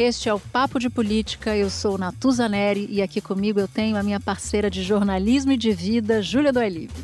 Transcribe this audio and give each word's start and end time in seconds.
Este 0.00 0.30
é 0.30 0.32
o 0.32 0.40
Papo 0.40 0.78
de 0.78 0.88
Política. 0.88 1.54
Eu 1.54 1.68
sou 1.68 1.98
Natuza 1.98 2.48
Neri 2.48 2.86
e 2.88 3.02
aqui 3.02 3.20
comigo 3.20 3.60
eu 3.60 3.68
tenho 3.68 3.98
a 3.98 4.02
minha 4.02 4.18
parceira 4.18 4.70
de 4.70 4.82
jornalismo 4.82 5.52
e 5.52 5.58
de 5.58 5.72
vida, 5.72 6.22
Júlia 6.22 6.50
Doelive. 6.50 6.94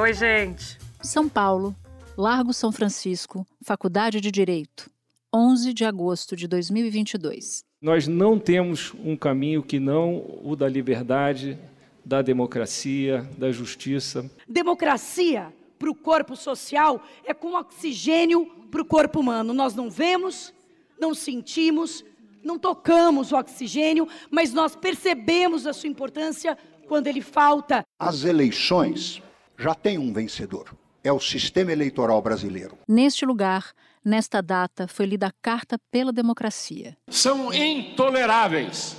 Oi, 0.00 0.14
gente. 0.14 0.78
São 1.02 1.28
Paulo, 1.28 1.74
Largo 2.16 2.52
São 2.52 2.70
Francisco, 2.70 3.44
Faculdade 3.60 4.20
de 4.20 4.30
Direito, 4.30 4.88
11 5.34 5.74
de 5.74 5.84
agosto 5.84 6.36
de 6.36 6.46
2022. 6.46 7.64
Nós 7.82 8.06
não 8.06 8.38
temos 8.38 8.94
um 9.04 9.16
caminho 9.16 9.60
que 9.60 9.80
não 9.80 10.24
o 10.44 10.54
da 10.54 10.68
liberdade, 10.68 11.58
da 12.04 12.22
democracia, 12.22 13.28
da 13.36 13.50
justiça. 13.50 14.30
Democracia 14.48 15.52
para 15.76 15.90
o 15.90 15.94
corpo 15.96 16.36
social 16.36 17.02
é 17.26 17.34
com 17.34 17.56
oxigênio 17.56 18.46
para 18.70 18.80
o 18.80 18.84
corpo 18.84 19.18
humano. 19.18 19.52
Nós 19.52 19.74
não 19.74 19.90
vemos, 19.90 20.53
não 20.98 21.14
sentimos, 21.14 22.04
não 22.42 22.58
tocamos 22.58 23.32
o 23.32 23.36
oxigênio, 23.36 24.08
mas 24.30 24.52
nós 24.52 24.76
percebemos 24.76 25.66
a 25.66 25.72
sua 25.72 25.88
importância 25.88 26.56
quando 26.86 27.06
ele 27.06 27.20
falta. 27.20 27.82
As 27.98 28.24
eleições 28.24 29.22
já 29.58 29.74
têm 29.74 29.98
um 29.98 30.12
vencedor. 30.12 30.74
É 31.02 31.12
o 31.12 31.20
sistema 31.20 31.72
eleitoral 31.72 32.20
brasileiro. 32.22 32.78
Neste 32.88 33.26
lugar, 33.26 33.72
nesta 34.04 34.40
data, 34.40 34.88
foi 34.88 35.06
lida 35.06 35.26
a 35.26 35.32
Carta 35.42 35.78
pela 35.90 36.12
Democracia. 36.12 36.96
São 37.08 37.52
intoleráveis 37.52 38.96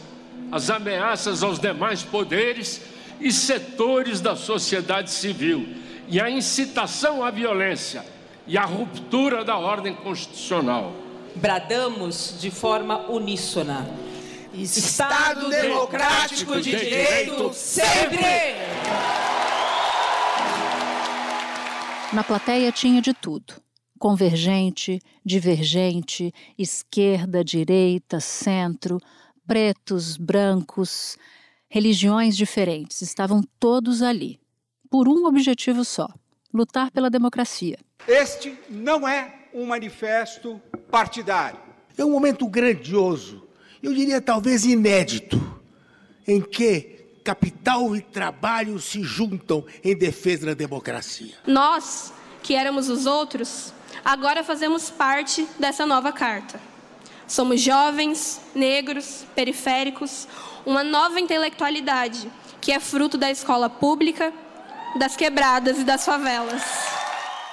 as 0.51 0.69
ameaças 0.69 1.41
aos 1.41 1.59
demais 1.59 2.03
poderes 2.03 2.81
e 3.19 3.31
setores 3.31 4.21
da 4.21 4.35
sociedade 4.35 5.09
civil 5.09 5.67
e 6.07 6.19
a 6.19 6.29
incitação 6.29 7.23
à 7.23 7.31
violência 7.31 8.05
e 8.45 8.57
a 8.57 8.65
ruptura 8.65 9.43
da 9.43 9.57
ordem 9.57 9.95
constitucional 9.95 10.93
bradamos 11.35 12.35
de 12.39 12.49
forma 12.49 13.09
uníssona. 13.09 13.85
Estado 14.53 15.49
democrático 15.49 16.61
de 16.61 16.71
direito 16.71 17.53
sempre! 17.53 18.55
Na 22.13 22.23
plateia 22.23 22.71
tinha 22.71 23.01
de 23.01 23.13
tudo. 23.13 23.55
Convergente, 23.99 25.01
divergente, 25.25 26.33
esquerda, 26.57 27.43
direita, 27.43 28.19
centro, 28.19 29.01
pretos, 29.45 30.15
brancos, 30.15 31.17
religiões 31.69 32.37
diferentes, 32.37 33.01
estavam 33.01 33.41
todos 33.59 34.01
ali, 34.01 34.39
por 34.89 35.07
um 35.07 35.25
objetivo 35.25 35.83
só: 35.83 36.07
lutar 36.53 36.91
pela 36.91 37.09
democracia. 37.09 37.77
Este 38.07 38.57
não 38.69 39.07
é 39.07 39.44
um 39.55 39.65
manifesto 39.65 40.61
partidário. 40.91 41.57
É 41.97 42.03
um 42.03 42.11
momento 42.11 42.45
grandioso, 42.45 43.47
eu 43.81 43.93
diria 43.93 44.19
talvez 44.19 44.65
inédito, 44.65 45.41
em 46.27 46.41
que 46.41 47.21
capital 47.23 47.95
e 47.95 48.01
trabalho 48.01 48.77
se 48.79 49.01
juntam 49.01 49.65
em 49.81 49.97
defesa 49.97 50.47
da 50.47 50.53
democracia. 50.53 51.35
Nós, 51.47 52.13
que 52.43 52.53
éramos 52.53 52.89
os 52.89 53.05
outros, 53.05 53.73
agora 54.03 54.43
fazemos 54.43 54.89
parte 54.89 55.47
dessa 55.57 55.85
nova 55.85 56.11
carta. 56.11 56.59
Somos 57.25 57.61
jovens, 57.61 58.41
negros, 58.53 59.25
periféricos, 59.33 60.27
uma 60.65 60.83
nova 60.83 61.19
intelectualidade 61.19 62.29
que 62.59 62.71
é 62.71 62.79
fruto 62.79 63.17
da 63.17 63.31
escola 63.31 63.69
pública, 63.69 64.33
das 64.99 65.15
quebradas 65.15 65.79
e 65.79 65.83
das 65.83 66.03
favelas. 66.03 66.61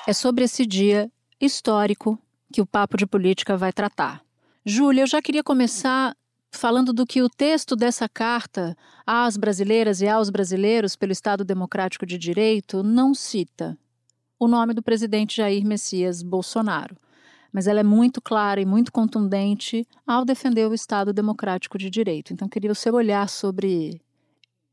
É 0.06 0.12
sobre 0.12 0.44
esse 0.44 0.66
dia 0.66 1.10
histórico 1.42 2.16
que 2.52 2.62
o 2.62 2.66
Papo 2.66 2.96
de 2.96 3.04
Política 3.04 3.56
vai 3.56 3.72
tratar. 3.72 4.22
Júlia, 4.64 5.02
eu 5.02 5.06
já 5.08 5.20
queria 5.20 5.42
começar 5.42 6.16
falando 6.52 6.92
do 6.92 7.04
que 7.04 7.20
o 7.20 7.28
texto 7.28 7.74
dessa 7.74 8.08
carta 8.08 8.76
às 9.04 9.36
brasileiras 9.36 10.00
e 10.00 10.08
aos 10.08 10.30
brasileiros 10.30 10.94
pelo 10.94 11.10
Estado 11.10 11.44
Democrático 11.44 12.06
de 12.06 12.16
Direito 12.16 12.82
não 12.84 13.12
cita 13.12 13.76
o 14.38 14.46
nome 14.46 14.72
do 14.72 14.82
presidente 14.82 15.36
Jair 15.36 15.64
Messias 15.64 16.22
Bolsonaro. 16.22 16.96
Mas 17.52 17.66
ela 17.66 17.80
é 17.80 17.84
muito 17.84 18.20
clara 18.20 18.60
e 18.60 18.66
muito 18.66 18.92
contundente 18.92 19.86
ao 20.06 20.24
defender 20.24 20.68
o 20.68 20.74
Estado 20.74 21.12
Democrático 21.12 21.76
de 21.76 21.90
Direito. 21.90 22.32
Então, 22.32 22.48
queria 22.48 22.72
o 22.72 22.74
seu 22.74 22.94
olhar 22.94 23.28
sobre 23.28 24.00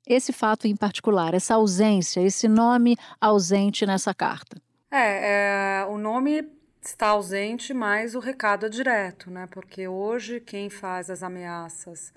esse 0.07 0.31
fato 0.31 0.65
em 0.65 0.75
particular, 0.75 1.33
essa 1.33 1.55
ausência, 1.55 2.21
esse 2.21 2.47
nome 2.47 2.95
ausente 3.19 3.85
nessa 3.85 4.13
carta. 4.13 4.61
É, 4.91 5.81
é 5.81 5.85
o 5.85 5.97
nome 5.97 6.58
está 6.81 7.07
ausente, 7.07 7.73
mas 7.73 8.15
o 8.15 8.19
recado 8.19 8.65
é 8.65 8.69
direto, 8.69 9.29
né? 9.29 9.47
Porque 9.51 9.87
hoje 9.87 10.39
quem 10.39 10.69
faz 10.69 11.09
as 11.09 11.23
ameaças 11.23 12.13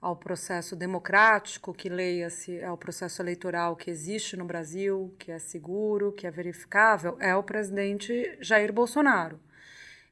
ao 0.00 0.16
processo 0.16 0.74
democrático, 0.74 1.72
que 1.72 1.88
leia-se 1.88 2.58
é 2.58 2.70
o 2.70 2.76
processo 2.76 3.22
eleitoral 3.22 3.76
que 3.76 3.88
existe 3.88 4.36
no 4.36 4.44
Brasil, 4.44 5.14
que 5.18 5.30
é 5.30 5.38
seguro, 5.38 6.10
que 6.12 6.26
é 6.26 6.30
verificável, 6.30 7.16
é 7.20 7.34
o 7.36 7.42
presidente 7.42 8.36
Jair 8.40 8.72
Bolsonaro. 8.72 9.38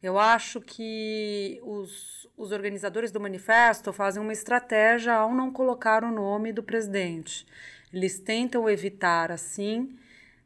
Eu 0.00 0.18
acho 0.18 0.60
que 0.60 1.60
os, 1.62 2.28
os 2.36 2.52
organizadores 2.52 3.10
do 3.10 3.20
manifesto 3.20 3.92
fazem 3.92 4.22
uma 4.22 4.32
estratégia 4.32 5.12
ao 5.12 5.34
não 5.34 5.52
colocar 5.52 6.04
o 6.04 6.10
nome 6.10 6.52
do 6.52 6.62
presidente. 6.62 7.44
Eles 7.92 8.18
tentam 8.18 8.70
evitar, 8.70 9.32
assim, 9.32 9.98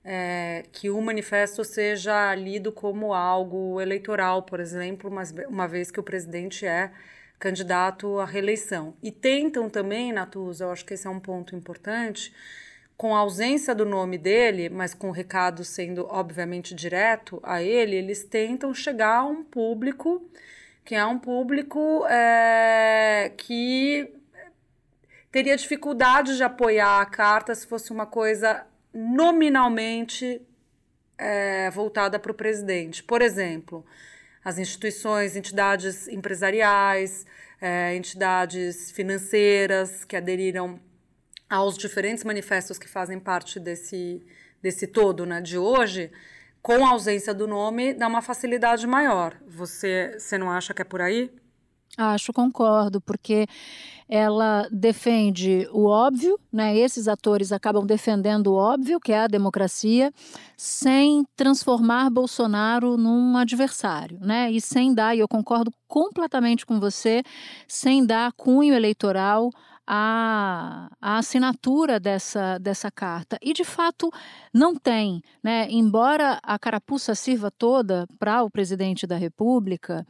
é, 0.04 0.64
que 0.70 0.90
o 0.90 1.00
manifesto 1.00 1.64
seja 1.64 2.34
lido 2.34 2.70
como 2.70 3.14
algo 3.14 3.80
eleitoral, 3.80 4.42
por 4.42 4.60
exemplo, 4.60 5.10
uma, 5.10 5.22
uma 5.48 5.66
vez 5.66 5.90
que 5.90 5.98
o 5.98 6.02
presidente 6.02 6.66
é 6.66 6.90
candidato 7.38 8.18
à 8.18 8.24
reeleição. 8.24 8.94
E 9.02 9.10
tentam 9.10 9.68
também, 9.70 10.12
Natuza, 10.12 10.64
eu 10.64 10.70
acho 10.70 10.84
que 10.84 10.94
esse 10.94 11.06
é 11.06 11.10
um 11.10 11.20
ponto 11.20 11.56
importante, 11.56 12.32
com 12.96 13.14
a 13.14 13.20
ausência 13.20 13.74
do 13.74 13.84
nome 13.84 14.18
dele, 14.18 14.68
mas 14.68 14.94
com 14.94 15.08
o 15.08 15.12
recado 15.12 15.64
sendo 15.64 16.06
obviamente 16.06 16.74
direto 16.74 17.40
a 17.42 17.62
ele, 17.62 17.96
eles 17.96 18.22
tentam 18.22 18.72
chegar 18.72 19.18
a 19.18 19.24
um 19.24 19.42
público 19.42 20.22
que 20.84 20.94
é 20.94 21.04
um 21.04 21.18
público 21.18 22.06
é, 22.06 23.32
que 23.36 24.12
teria 25.32 25.56
dificuldade 25.56 26.36
de 26.36 26.44
apoiar 26.44 27.00
a 27.00 27.06
carta 27.06 27.54
se 27.54 27.66
fosse 27.66 27.90
uma 27.90 28.06
coisa 28.06 28.66
nominalmente 28.94 30.40
é, 31.18 31.70
voltada 31.70 32.18
para 32.18 32.30
o 32.30 32.34
presidente. 32.34 33.02
Por 33.02 33.20
exemplo, 33.20 33.84
as 34.44 34.58
instituições, 34.58 35.36
entidades 35.36 36.06
empresariais, 36.08 37.26
é, 37.60 37.96
entidades 37.96 38.90
financeiras 38.90 40.04
que 40.04 40.16
aderiram 40.16 40.78
aos 41.48 41.76
diferentes 41.76 42.24
manifestos 42.24 42.78
que 42.78 42.88
fazem 42.88 43.18
parte 43.18 43.58
desse, 43.58 44.22
desse 44.62 44.86
todo 44.86 45.24
né, 45.24 45.40
de 45.40 45.56
hoje, 45.58 46.10
com 46.60 46.84
a 46.84 46.90
ausência 46.90 47.34
do 47.34 47.46
nome, 47.46 47.94
dá 47.94 48.06
uma 48.06 48.22
facilidade 48.22 48.86
maior. 48.86 49.36
Você, 49.46 50.16
você 50.18 50.38
não 50.38 50.50
acha 50.50 50.72
que 50.72 50.82
é 50.82 50.84
por 50.84 51.00
aí? 51.00 51.30
Acho, 51.96 52.32
concordo, 52.32 53.00
porque 53.00 53.46
ela 54.08 54.68
defende 54.70 55.68
o 55.72 55.86
óbvio, 55.86 56.38
né? 56.52 56.76
Esses 56.76 57.08
atores 57.08 57.52
acabam 57.52 57.86
defendendo 57.86 58.48
o 58.48 58.54
óbvio, 58.54 59.00
que 59.00 59.12
é 59.12 59.20
a 59.20 59.26
democracia, 59.26 60.12
sem 60.56 61.24
transformar 61.36 62.10
Bolsonaro 62.10 62.96
num 62.96 63.36
adversário, 63.36 64.18
né? 64.20 64.50
E 64.50 64.60
sem 64.60 64.94
dar, 64.94 65.16
e 65.16 65.20
eu 65.20 65.28
concordo 65.28 65.72
completamente 65.88 66.66
com 66.66 66.78
você, 66.78 67.22
sem 67.66 68.04
dar 68.04 68.32
cunho 68.32 68.74
eleitoral 68.74 69.50
a, 69.86 70.90
a 71.00 71.18
assinatura 71.18 72.00
dessa, 72.00 72.58
dessa 72.58 72.90
carta. 72.90 73.38
E, 73.42 73.52
de 73.52 73.64
fato, 73.64 74.10
não 74.52 74.74
tem. 74.74 75.22
Né? 75.42 75.66
Embora 75.70 76.38
a 76.42 76.58
carapuça 76.58 77.14
sirva 77.14 77.50
toda 77.50 78.06
para 78.18 78.42
o 78.42 78.50
presidente 78.50 79.06
da 79.06 79.16
República, 79.16 80.06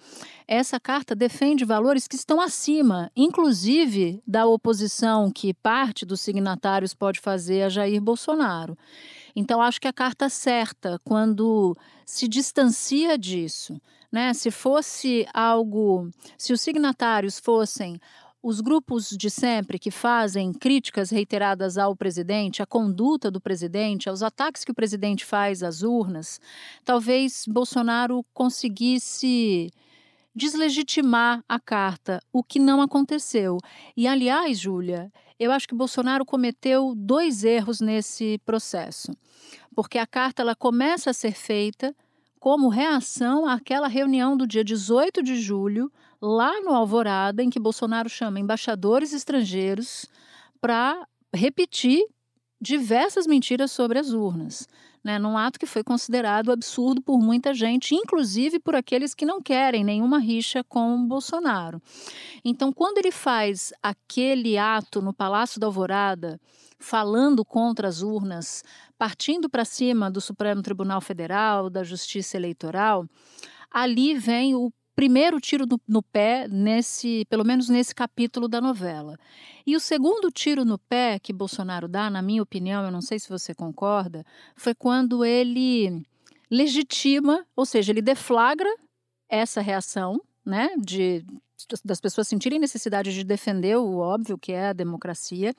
essa 0.46 0.78
carta 0.78 1.14
defende 1.14 1.64
valores 1.64 2.06
que 2.06 2.16
estão 2.16 2.40
acima, 2.40 3.10
inclusive 3.16 4.22
da 4.26 4.46
oposição 4.46 5.30
que 5.30 5.52
parte 5.52 6.06
dos 6.06 6.20
signatários 6.20 6.94
pode 6.94 7.20
fazer 7.20 7.62
a 7.62 7.68
Jair 7.68 8.00
Bolsonaro. 8.00 8.76
Então, 9.36 9.60
acho 9.60 9.80
que 9.80 9.88
a 9.88 9.92
carta 9.92 10.28
certa 10.28 11.00
quando 11.04 11.76
se 12.06 12.28
distancia 12.28 13.18
disso. 13.18 13.80
Né? 14.12 14.32
Se 14.32 14.50
fosse 14.50 15.26
algo, 15.34 16.08
se 16.38 16.52
os 16.52 16.60
signatários 16.60 17.40
fossem 17.40 17.98
os 18.44 18.60
grupos 18.60 19.08
de 19.08 19.30
sempre 19.30 19.78
que 19.78 19.90
fazem 19.90 20.52
críticas 20.52 21.08
reiteradas 21.08 21.78
ao 21.78 21.96
presidente, 21.96 22.62
à 22.62 22.66
conduta 22.66 23.30
do 23.30 23.40
presidente, 23.40 24.06
aos 24.06 24.22
ataques 24.22 24.66
que 24.66 24.70
o 24.70 24.74
presidente 24.74 25.24
faz 25.24 25.62
às 25.62 25.80
urnas, 25.80 26.38
talvez 26.84 27.46
Bolsonaro 27.48 28.22
conseguisse 28.34 29.70
deslegitimar 30.34 31.42
a 31.48 31.58
carta, 31.58 32.20
o 32.30 32.44
que 32.44 32.58
não 32.58 32.82
aconteceu. 32.82 33.56
E, 33.96 34.06
aliás, 34.06 34.58
Júlia, 34.58 35.10
eu 35.40 35.50
acho 35.50 35.66
que 35.66 35.74
Bolsonaro 35.74 36.26
cometeu 36.26 36.92
dois 36.94 37.44
erros 37.44 37.80
nesse 37.80 38.38
processo, 38.44 39.10
porque 39.74 39.96
a 39.96 40.06
carta 40.06 40.42
ela 40.42 40.54
começa 40.54 41.08
a 41.08 41.14
ser 41.14 41.32
feita 41.32 41.96
como 42.38 42.68
reação 42.68 43.46
àquela 43.46 43.88
reunião 43.88 44.36
do 44.36 44.46
dia 44.46 44.62
18 44.62 45.22
de 45.22 45.36
julho, 45.36 45.90
lá 46.24 46.58
no 46.62 46.70
Alvorada, 46.70 47.42
em 47.42 47.50
que 47.50 47.60
Bolsonaro 47.60 48.08
chama 48.08 48.40
embaixadores 48.40 49.12
estrangeiros 49.12 50.06
para 50.58 51.06
repetir 51.34 52.02
diversas 52.58 53.26
mentiras 53.26 53.70
sobre 53.70 53.98
as 53.98 54.10
urnas, 54.12 54.66
né, 55.02 55.18
num 55.18 55.36
ato 55.36 55.58
que 55.58 55.66
foi 55.66 55.84
considerado 55.84 56.50
absurdo 56.50 57.02
por 57.02 57.18
muita 57.18 57.52
gente, 57.52 57.94
inclusive 57.94 58.58
por 58.58 58.74
aqueles 58.74 59.14
que 59.14 59.26
não 59.26 59.42
querem 59.42 59.84
nenhuma 59.84 60.18
rixa 60.18 60.64
com 60.64 61.06
Bolsonaro. 61.06 61.82
Então, 62.42 62.72
quando 62.72 62.96
ele 62.96 63.12
faz 63.12 63.70
aquele 63.82 64.56
ato 64.56 65.02
no 65.02 65.12
Palácio 65.12 65.60
da 65.60 65.66
Alvorada, 65.66 66.40
falando 66.78 67.44
contra 67.44 67.86
as 67.86 68.00
urnas, 68.00 68.64
partindo 68.96 69.50
para 69.50 69.66
cima 69.66 70.10
do 70.10 70.22
Supremo 70.22 70.62
Tribunal 70.62 71.02
Federal, 71.02 71.68
da 71.68 71.84
Justiça 71.84 72.38
Eleitoral, 72.38 73.04
ali 73.70 74.14
vem 74.14 74.54
o 74.54 74.72
primeiro 74.94 75.40
tiro 75.40 75.66
no, 75.66 75.80
no, 75.86 76.02
pé 76.02 76.46
nesse, 76.48 77.24
pelo 77.28 77.44
menos 77.44 77.68
nesse 77.68 77.94
capítulo 77.94 78.48
da 78.48 78.60
novela. 78.60 79.18
E 79.66 79.74
o 79.74 79.80
segundo 79.80 80.30
tiro 80.30 80.64
no 80.64 80.78
pé 80.78 81.18
que 81.18 81.32
Bolsonaro 81.32 81.88
dá, 81.88 82.08
na 82.08 82.22
minha 82.22 82.42
opinião, 82.42 82.84
eu 82.84 82.90
não 82.90 83.00
sei 83.00 83.18
se 83.18 83.28
você 83.28 83.54
concorda, 83.54 84.24
foi 84.56 84.74
quando 84.74 85.24
ele 85.24 86.04
legitima, 86.50 87.44
ou 87.56 87.66
seja, 87.66 87.92
ele 87.92 88.02
deflagra 88.02 88.72
essa 89.28 89.60
reação, 89.60 90.20
né, 90.44 90.70
de 90.78 91.24
das 91.84 92.00
pessoas 92.00 92.28
sentirem 92.28 92.58
necessidade 92.58 93.12
de 93.12 93.24
defender 93.24 93.76
o 93.76 93.98
óbvio 93.98 94.38
que 94.38 94.52
é 94.52 94.68
a 94.68 94.72
democracia, 94.72 95.54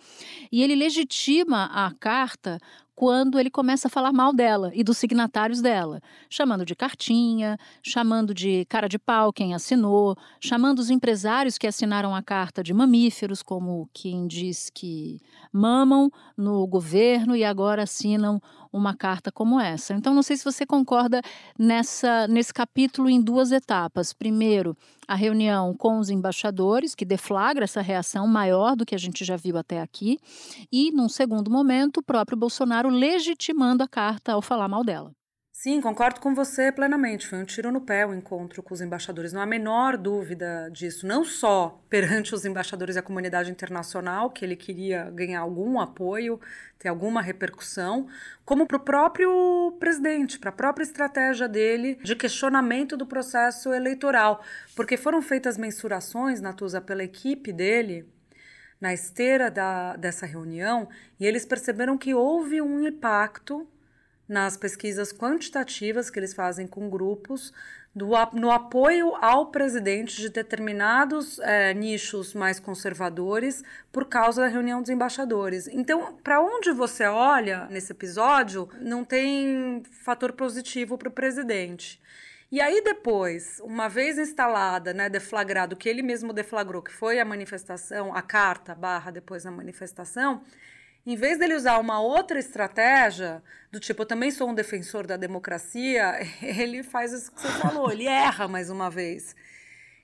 e 0.51 0.61
ele 0.61 0.75
legitima 0.75 1.65
a 1.65 1.91
carta 1.99 2.59
quando 2.95 3.37
ele 3.37 3.49
começa 3.49 3.87
a 3.87 3.91
falar 3.91 4.13
mal 4.13 4.33
dela 4.33 4.71
e 4.73 4.83
dos 4.83 4.97
signatários 4.97 5.61
dela, 5.61 6.01
chamando 6.29 6.65
de 6.65 6.73
cartinha, 6.73 7.57
chamando 7.83 8.33
de 8.33 8.65
cara 8.65 8.87
de 8.87 8.97
pau 8.97 9.33
quem 9.33 9.53
assinou, 9.53 10.15
chamando 10.39 10.79
os 10.79 10.89
empresários 10.89 11.57
que 11.57 11.67
assinaram 11.67 12.15
a 12.15 12.23
carta 12.23 12.63
de 12.63 12.73
mamíferos, 12.73 13.43
como 13.43 13.89
quem 13.93 14.25
diz 14.25 14.69
que 14.73 15.19
mamam 15.51 16.09
no 16.37 16.65
governo 16.65 17.35
e 17.35 17.43
agora 17.43 17.83
assinam 17.83 18.41
uma 18.71 18.95
carta 18.95 19.31
como 19.31 19.59
essa. 19.59 19.93
Então, 19.93 20.13
não 20.13 20.23
sei 20.23 20.37
se 20.37 20.43
você 20.43 20.65
concorda 20.65 21.21
nessa, 21.57 22.27
nesse 22.27 22.53
capítulo 22.53 23.09
em 23.09 23.21
duas 23.21 23.51
etapas. 23.51 24.11
Primeiro, 24.11 24.75
a 25.07 25.15
reunião 25.15 25.75
com 25.75 25.99
os 25.99 26.09
embaixadores, 26.09 26.95
que 26.95 27.05
deflagra 27.05 27.63
essa 27.63 27.81
reação 27.81 28.27
maior 28.27 28.75
do 28.75 28.85
que 28.85 28.95
a 28.95 28.97
gente 28.97 29.23
já 29.23 29.35
viu 29.35 29.57
até 29.57 29.81
aqui, 29.81 30.17
e, 30.71 30.91
num 30.91 31.09
segundo 31.09 31.49
momento, 31.49 31.97
o 31.97 32.03
próprio 32.03 32.37
Bolsonaro 32.37 32.89
legitimando 32.89 33.83
a 33.83 33.87
carta 33.87 34.33
ao 34.33 34.41
falar 34.41 34.67
mal 34.67 34.83
dela. 34.83 35.11
Sim, 35.57 35.79
concordo 35.79 36.19
com 36.19 36.35
você 36.35 36.69
plenamente. 36.69 37.25
Foi 37.25 37.39
um 37.39 37.45
tiro 37.45 37.71
no 37.71 37.79
pé 37.79 38.05
o 38.05 38.13
encontro 38.13 38.61
com 38.61 38.73
os 38.73 38.81
embaixadores. 38.81 39.31
Não 39.31 39.39
há 39.39 39.45
a 39.45 39.47
menor 39.47 39.95
dúvida 39.95 40.69
disso. 40.69 41.07
Não 41.07 41.23
só 41.23 41.81
perante 41.89 42.35
os 42.35 42.43
embaixadores 42.43 42.97
e 42.97 42.99
a 42.99 43.01
comunidade 43.01 43.49
internacional, 43.49 44.29
que 44.29 44.43
ele 44.43 44.57
queria 44.57 45.09
ganhar 45.11 45.39
algum 45.39 45.79
apoio, 45.79 46.41
ter 46.77 46.89
alguma 46.89 47.21
repercussão, 47.21 48.05
como 48.43 48.67
para 48.67 48.75
o 48.75 48.81
próprio 48.81 49.77
presidente, 49.79 50.37
para 50.37 50.49
a 50.49 50.53
própria 50.53 50.83
estratégia 50.83 51.47
dele 51.47 51.97
de 52.03 52.17
questionamento 52.17 52.97
do 52.97 53.07
processo 53.07 53.73
eleitoral. 53.73 54.43
Porque 54.75 54.97
foram 54.97 55.21
feitas 55.21 55.57
mensurações, 55.57 56.41
Natuza, 56.41 56.81
pela 56.81 57.03
equipe 57.03 57.53
dele, 57.53 58.05
na 58.79 58.93
esteira 58.93 59.49
da, 59.49 59.95
dessa 59.95 60.25
reunião, 60.25 60.89
e 61.17 61.25
eles 61.25 61.45
perceberam 61.45 61.97
que 61.97 62.13
houve 62.13 62.61
um 62.61 62.85
impacto 62.85 63.65
nas 64.27 64.57
pesquisas 64.57 65.13
quantitativas 65.13 66.09
que 66.09 66.19
eles 66.19 66.33
fazem 66.33 66.67
com 66.67 66.89
grupos, 66.89 67.53
do, 67.95 68.09
no 68.33 68.51
apoio 68.51 69.15
ao 69.15 69.47
presidente 69.47 70.17
de 70.17 70.29
determinados 70.29 71.39
é, 71.39 71.73
nichos 71.73 72.33
mais 72.33 72.59
conservadores 72.59 73.63
por 73.91 74.05
causa 74.05 74.41
da 74.41 74.47
reunião 74.47 74.81
dos 74.81 74.89
embaixadores. 74.89 75.67
Então, 75.67 76.17
para 76.21 76.41
onde 76.41 76.71
você 76.71 77.05
olha 77.05 77.67
nesse 77.69 77.93
episódio, 77.93 78.67
não 78.81 79.05
tem 79.05 79.81
fator 80.03 80.33
positivo 80.33 80.97
para 80.97 81.07
o 81.07 81.11
presidente. 81.11 82.01
E 82.51 82.61
aí 82.61 82.83
depois, 82.83 83.59
uma 83.63 83.87
vez 83.87 84.17
instalada, 84.17 84.93
né, 84.93 85.09
deflagrado, 85.09 85.75
que 85.75 85.89
ele 85.89 86.01
mesmo 86.01 86.31
deflagrou, 86.31 86.81
que 86.81 86.91
foi 86.91 87.19
a 87.19 87.25
manifestação, 87.25 88.13
a 88.13 88.21
carta 88.21 88.75
barra 88.75 89.09
depois 89.09 89.45
a 89.45 89.51
manifestação, 89.51 90.41
em 91.05 91.15
vez 91.15 91.37
dele 91.37 91.53
usar 91.53 91.77
uma 91.77 92.01
outra 92.01 92.39
estratégia, 92.39 93.43
do 93.71 93.79
tipo, 93.79 94.01
eu 94.01 94.05
também 94.07 94.31
sou 94.31 94.49
um 94.49 94.55
defensor 94.55 95.05
da 95.05 95.15
democracia, 95.15 96.19
ele 96.41 96.81
faz 96.81 97.13
isso 97.13 97.31
que 97.31 97.41
você 97.41 97.47
falou, 97.59 97.91
ele 97.91 98.07
erra 98.07 98.47
mais 98.47 98.69
uma 98.69 98.89
vez. 98.89 99.35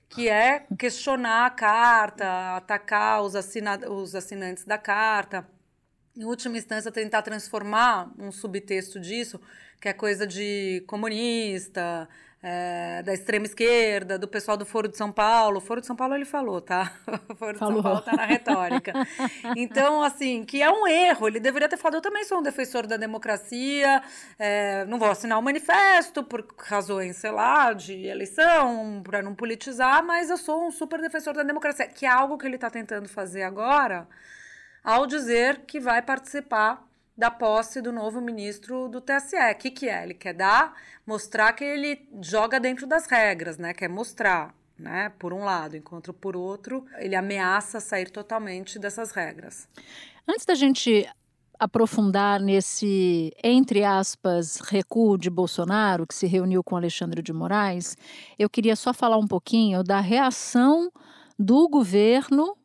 Que 0.08 0.28
é 0.28 0.66
questionar 0.78 1.46
a 1.46 1.50
carta, 1.50 2.56
atacar 2.56 3.22
os, 3.22 3.34
assina 3.34 3.78
os 3.90 4.14
assinantes 4.14 4.64
da 4.64 4.76
carta. 4.76 5.48
Em 6.14 6.24
última 6.24 6.58
instância, 6.58 6.92
tentar 6.92 7.22
transformar 7.22 8.12
um 8.18 8.30
subtexto 8.30 9.00
disso, 9.00 9.40
que 9.80 9.88
é 9.88 9.92
coisa 9.92 10.26
de 10.26 10.84
comunista, 10.86 12.08
é, 12.42 13.02
da 13.04 13.14
extrema 13.14 13.46
esquerda, 13.46 14.18
do 14.18 14.26
pessoal 14.26 14.56
do 14.56 14.66
Foro 14.66 14.88
de 14.88 14.96
São 14.96 15.12
Paulo. 15.12 15.58
O 15.58 15.60
Foro 15.60 15.80
de 15.80 15.86
São 15.86 15.94
Paulo 15.94 16.14
ele 16.14 16.24
falou, 16.24 16.60
tá? 16.60 16.92
O 17.28 17.34
Foro 17.36 17.52
de 17.52 17.58
falou. 17.60 17.74
São 17.74 17.82
Paulo 17.82 18.00
tá 18.00 18.12
na 18.12 18.26
retórica. 18.26 18.92
Então, 19.56 20.02
assim, 20.02 20.44
que 20.44 20.60
é 20.60 20.68
um 20.68 20.86
erro. 20.86 21.28
Ele 21.28 21.38
deveria 21.38 21.68
ter 21.68 21.76
falado, 21.76 21.94
eu 21.96 22.00
também 22.00 22.24
sou 22.24 22.38
um 22.38 22.42
defensor 22.42 22.86
da 22.86 22.96
democracia, 22.96 24.02
é, 24.38 24.84
não 24.86 24.98
vou 24.98 25.08
assinar 25.08 25.38
o 25.38 25.40
um 25.40 25.44
manifesto 25.44 26.24
por 26.24 26.44
razões, 26.58 27.16
sei 27.16 27.30
lá, 27.30 27.72
de 27.72 28.06
eleição, 28.06 29.02
para 29.04 29.22
não 29.22 29.34
politizar, 29.34 30.04
mas 30.04 30.28
eu 30.28 30.36
sou 30.36 30.66
um 30.66 30.70
super 30.72 31.00
defensor 31.00 31.34
da 31.34 31.44
democracia, 31.44 31.86
que 31.86 32.04
é 32.04 32.08
algo 32.08 32.36
que 32.36 32.46
ele 32.46 32.56
está 32.56 32.70
tentando 32.70 33.08
fazer 33.08 33.42
agora, 33.42 34.08
ao 34.82 35.06
dizer 35.06 35.60
que 35.66 35.78
vai 35.78 36.02
participar 36.02 36.91
da 37.22 37.30
posse 37.30 37.80
do 37.80 37.92
novo 37.92 38.20
ministro 38.20 38.88
do 38.88 39.00
TSE. 39.00 39.36
O 39.36 39.54
que, 39.54 39.70
que 39.70 39.88
é? 39.88 40.02
Ele 40.02 40.12
quer 40.12 40.34
dar, 40.34 40.74
mostrar 41.06 41.52
que 41.52 41.62
ele 41.62 42.08
joga 42.20 42.58
dentro 42.58 42.84
das 42.84 43.06
regras, 43.06 43.58
né? 43.58 43.72
Quer 43.72 43.86
mostrar, 43.86 44.52
né? 44.76 45.12
Por 45.20 45.32
um 45.32 45.44
lado, 45.44 45.76
enquanto 45.76 46.12
por 46.12 46.34
outro, 46.34 46.84
ele 46.98 47.14
ameaça 47.14 47.78
sair 47.78 48.10
totalmente 48.10 48.76
dessas 48.76 49.12
regras. 49.12 49.68
Antes 50.26 50.44
da 50.44 50.56
gente 50.56 51.08
aprofundar 51.60 52.40
nesse, 52.40 53.32
entre 53.40 53.84
aspas, 53.84 54.56
recuo 54.56 55.16
de 55.16 55.30
Bolsonaro, 55.30 56.08
que 56.08 56.16
se 56.16 56.26
reuniu 56.26 56.60
com 56.64 56.74
Alexandre 56.74 57.22
de 57.22 57.32
Moraes, 57.32 57.96
eu 58.36 58.50
queria 58.50 58.74
só 58.74 58.92
falar 58.92 59.16
um 59.16 59.28
pouquinho 59.28 59.84
da 59.84 60.00
reação 60.00 60.90
do 61.38 61.68
governo 61.68 62.56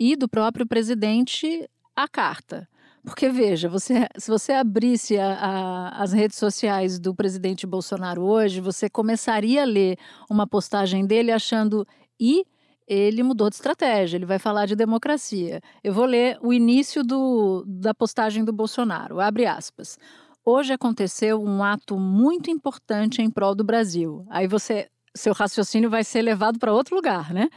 e 0.00 0.16
do 0.16 0.26
próprio 0.26 0.66
presidente 0.66 1.68
à 1.94 2.08
carta. 2.08 2.66
Porque, 3.06 3.28
veja, 3.28 3.68
você, 3.68 4.08
se 4.18 4.28
você 4.28 4.50
abrisse 4.50 5.16
a, 5.16 5.34
a, 5.34 6.02
as 6.02 6.12
redes 6.12 6.36
sociais 6.36 6.98
do 6.98 7.14
presidente 7.14 7.64
Bolsonaro 7.64 8.24
hoje, 8.24 8.60
você 8.60 8.90
começaria 8.90 9.62
a 9.62 9.64
ler 9.64 9.96
uma 10.28 10.44
postagem 10.44 11.06
dele 11.06 11.30
achando. 11.30 11.86
E 12.18 12.44
ele 12.84 13.22
mudou 13.22 13.48
de 13.48 13.54
estratégia, 13.54 14.16
ele 14.16 14.26
vai 14.26 14.40
falar 14.40 14.66
de 14.66 14.74
democracia. 14.74 15.60
Eu 15.84 15.94
vou 15.94 16.04
ler 16.04 16.36
o 16.42 16.52
início 16.52 17.04
do, 17.04 17.64
da 17.64 17.94
postagem 17.94 18.44
do 18.44 18.52
Bolsonaro. 18.52 19.20
Abre 19.20 19.46
aspas. 19.46 19.96
Hoje 20.44 20.72
aconteceu 20.72 21.40
um 21.40 21.62
ato 21.62 21.96
muito 22.00 22.50
importante 22.50 23.22
em 23.22 23.30
prol 23.30 23.54
do 23.54 23.62
Brasil. 23.62 24.26
Aí 24.28 24.48
você, 24.48 24.88
seu 25.14 25.32
raciocínio 25.32 25.88
vai 25.88 26.02
ser 26.02 26.22
levado 26.22 26.58
para 26.58 26.72
outro 26.72 26.96
lugar, 26.96 27.32
né? 27.32 27.48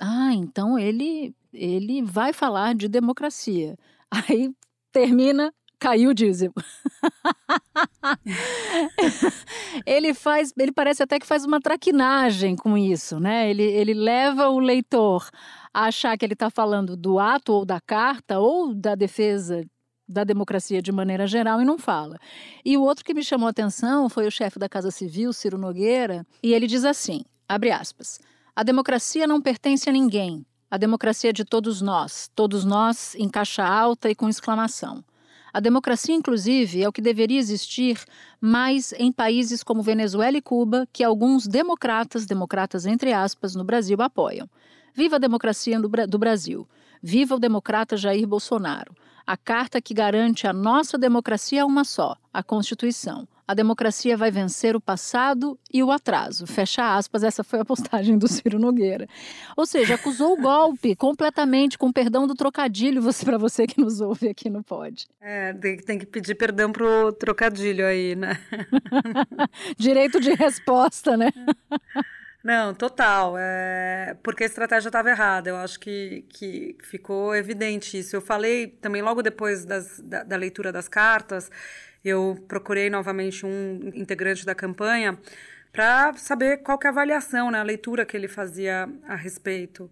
Ah, 0.00 0.32
então 0.34 0.78
ele, 0.78 1.34
ele 1.52 2.00
vai 2.00 2.32
falar 2.32 2.76
de 2.76 2.86
democracia. 2.86 3.76
Aí 4.10 4.52
termina, 4.98 5.54
caiu 5.78 6.10
o 6.10 6.14
diesel. 6.14 6.52
ele 9.86 10.12
faz, 10.12 10.52
ele 10.58 10.72
parece 10.72 11.04
até 11.04 11.20
que 11.20 11.26
faz 11.26 11.44
uma 11.44 11.60
traquinagem 11.60 12.56
com 12.56 12.76
isso, 12.76 13.20
né? 13.20 13.48
Ele, 13.48 13.62
ele 13.62 13.94
leva 13.94 14.48
o 14.48 14.58
leitor 14.58 15.30
a 15.72 15.84
achar 15.84 16.18
que 16.18 16.24
ele 16.24 16.32
está 16.32 16.50
falando 16.50 16.96
do 16.96 17.20
ato 17.20 17.52
ou 17.52 17.64
da 17.64 17.80
carta 17.80 18.40
ou 18.40 18.74
da 18.74 18.96
defesa 18.96 19.64
da 20.10 20.24
democracia 20.24 20.80
de 20.80 20.90
maneira 20.90 21.26
geral 21.26 21.60
e 21.60 21.66
não 21.66 21.78
fala. 21.78 22.18
E 22.64 22.78
o 22.78 22.82
outro 22.82 23.04
que 23.04 23.12
me 23.12 23.22
chamou 23.22 23.46
a 23.46 23.50
atenção 23.50 24.08
foi 24.08 24.26
o 24.26 24.30
chefe 24.30 24.58
da 24.58 24.68
Casa 24.68 24.90
Civil, 24.90 25.34
Ciro 25.34 25.58
Nogueira, 25.58 26.26
e 26.42 26.54
ele 26.54 26.66
diz 26.66 26.84
assim, 26.84 27.22
abre 27.46 27.70
aspas, 27.70 28.18
a 28.56 28.62
democracia 28.62 29.26
não 29.26 29.40
pertence 29.40 29.88
a 29.88 29.92
ninguém, 29.92 30.46
A 30.70 30.76
democracia 30.76 31.30
é 31.30 31.32
de 31.32 31.46
todos 31.46 31.80
nós, 31.80 32.30
todos 32.34 32.62
nós 32.62 33.14
em 33.14 33.26
caixa 33.26 33.64
alta 33.64 34.10
e 34.10 34.14
com 34.14 34.28
exclamação. 34.28 35.02
A 35.50 35.60
democracia, 35.60 36.14
inclusive, 36.14 36.82
é 36.82 36.86
o 36.86 36.92
que 36.92 37.00
deveria 37.00 37.38
existir 37.38 37.98
mais 38.38 38.92
em 38.92 39.10
países 39.10 39.62
como 39.62 39.82
Venezuela 39.82 40.36
e 40.36 40.42
Cuba, 40.42 40.86
que 40.92 41.02
alguns 41.02 41.46
democratas, 41.46 42.26
democratas 42.26 42.84
entre 42.84 43.14
aspas, 43.14 43.54
no 43.54 43.64
Brasil 43.64 43.96
apoiam. 44.02 44.46
Viva 44.92 45.16
a 45.16 45.18
democracia 45.18 45.80
do 45.80 46.18
Brasil! 46.18 46.68
Viva 47.02 47.36
o 47.36 47.40
democrata 47.40 47.96
Jair 47.96 48.26
Bolsonaro! 48.26 48.94
A 49.26 49.38
carta 49.38 49.80
que 49.80 49.94
garante 49.94 50.46
a 50.46 50.52
nossa 50.52 50.98
democracia 50.98 51.60
é 51.60 51.64
uma 51.64 51.84
só, 51.84 52.14
a 52.32 52.42
Constituição. 52.42 53.26
A 53.48 53.54
democracia 53.54 54.14
vai 54.14 54.30
vencer 54.30 54.76
o 54.76 54.80
passado 54.80 55.58
e 55.72 55.82
o 55.82 55.90
atraso. 55.90 56.46
Fecha 56.46 56.94
aspas, 56.94 57.24
essa 57.24 57.42
foi 57.42 57.58
a 57.58 57.64
postagem 57.64 58.18
do 58.18 58.28
Ciro 58.28 58.58
Nogueira. 58.58 59.08
Ou 59.56 59.64
seja, 59.64 59.94
acusou 59.94 60.34
o 60.34 60.36
golpe 60.42 60.94
completamente, 60.94 61.78
com 61.78 61.90
perdão 61.90 62.26
do 62.26 62.34
trocadilho, 62.34 63.00
você, 63.00 63.24
para 63.24 63.38
você 63.38 63.66
que 63.66 63.80
nos 63.80 64.02
ouve 64.02 64.28
aqui 64.28 64.50
no 64.50 64.62
Pod. 64.62 65.06
É, 65.18 65.54
tem, 65.54 65.78
tem 65.78 65.98
que 65.98 66.04
pedir 66.04 66.34
perdão 66.34 66.70
pro 66.70 67.10
trocadilho 67.12 67.86
aí, 67.86 68.14
né? 68.14 68.38
Direito 69.78 70.20
de 70.20 70.34
resposta, 70.34 71.16
né? 71.16 71.32
Não, 72.44 72.72
total. 72.72 73.34
É... 73.38 74.16
Porque 74.22 74.44
a 74.44 74.46
estratégia 74.46 74.88
estava 74.88 75.10
errada. 75.10 75.50
Eu 75.50 75.56
acho 75.56 75.80
que, 75.80 76.24
que 76.28 76.76
ficou 76.82 77.34
evidente 77.34 77.98
isso. 77.98 78.14
Eu 78.14 78.20
falei 78.20 78.66
também 78.66 79.02
logo 79.02 79.22
depois 79.22 79.64
das, 79.64 80.00
da, 80.00 80.22
da 80.22 80.36
leitura 80.36 80.70
das 80.70 80.88
cartas, 80.88 81.50
eu 82.04 82.42
procurei 82.46 82.88
novamente 82.88 83.44
um 83.44 83.90
integrante 83.94 84.44
da 84.44 84.54
campanha 84.54 85.18
para 85.72 86.12
saber 86.14 86.58
qual 86.58 86.78
que 86.78 86.86
é 86.86 86.90
a 86.90 86.92
avaliação, 86.92 87.50
né, 87.50 87.60
a 87.60 87.62
leitura 87.62 88.04
que 88.04 88.16
ele 88.16 88.28
fazia 88.28 88.88
a 89.06 89.14
respeito 89.14 89.90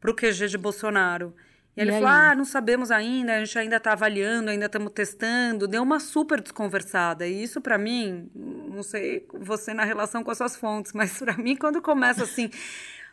para 0.00 0.10
o 0.10 0.14
QG 0.14 0.48
de 0.48 0.58
Bolsonaro. 0.58 1.34
E, 1.76 1.80
e 1.80 1.82
ele 1.82 1.90
aí? 1.90 2.00
falou: 2.00 2.08
ah, 2.08 2.34
não 2.34 2.44
sabemos 2.44 2.90
ainda, 2.90 3.34
a 3.34 3.44
gente 3.44 3.58
ainda 3.58 3.76
está 3.76 3.92
avaliando, 3.92 4.50
ainda 4.50 4.66
estamos 4.66 4.92
testando. 4.92 5.66
Deu 5.66 5.82
uma 5.82 6.00
super 6.00 6.40
desconversada. 6.40 7.26
E 7.26 7.42
isso, 7.42 7.60
para 7.60 7.76
mim, 7.76 8.30
não 8.34 8.82
sei 8.82 9.26
você 9.32 9.74
na 9.74 9.84
relação 9.84 10.22
com 10.22 10.30
as 10.30 10.38
suas 10.38 10.56
fontes, 10.56 10.92
mas 10.94 11.18
para 11.18 11.36
mim, 11.36 11.56
quando 11.56 11.82
começa 11.82 12.24
assim, 12.24 12.50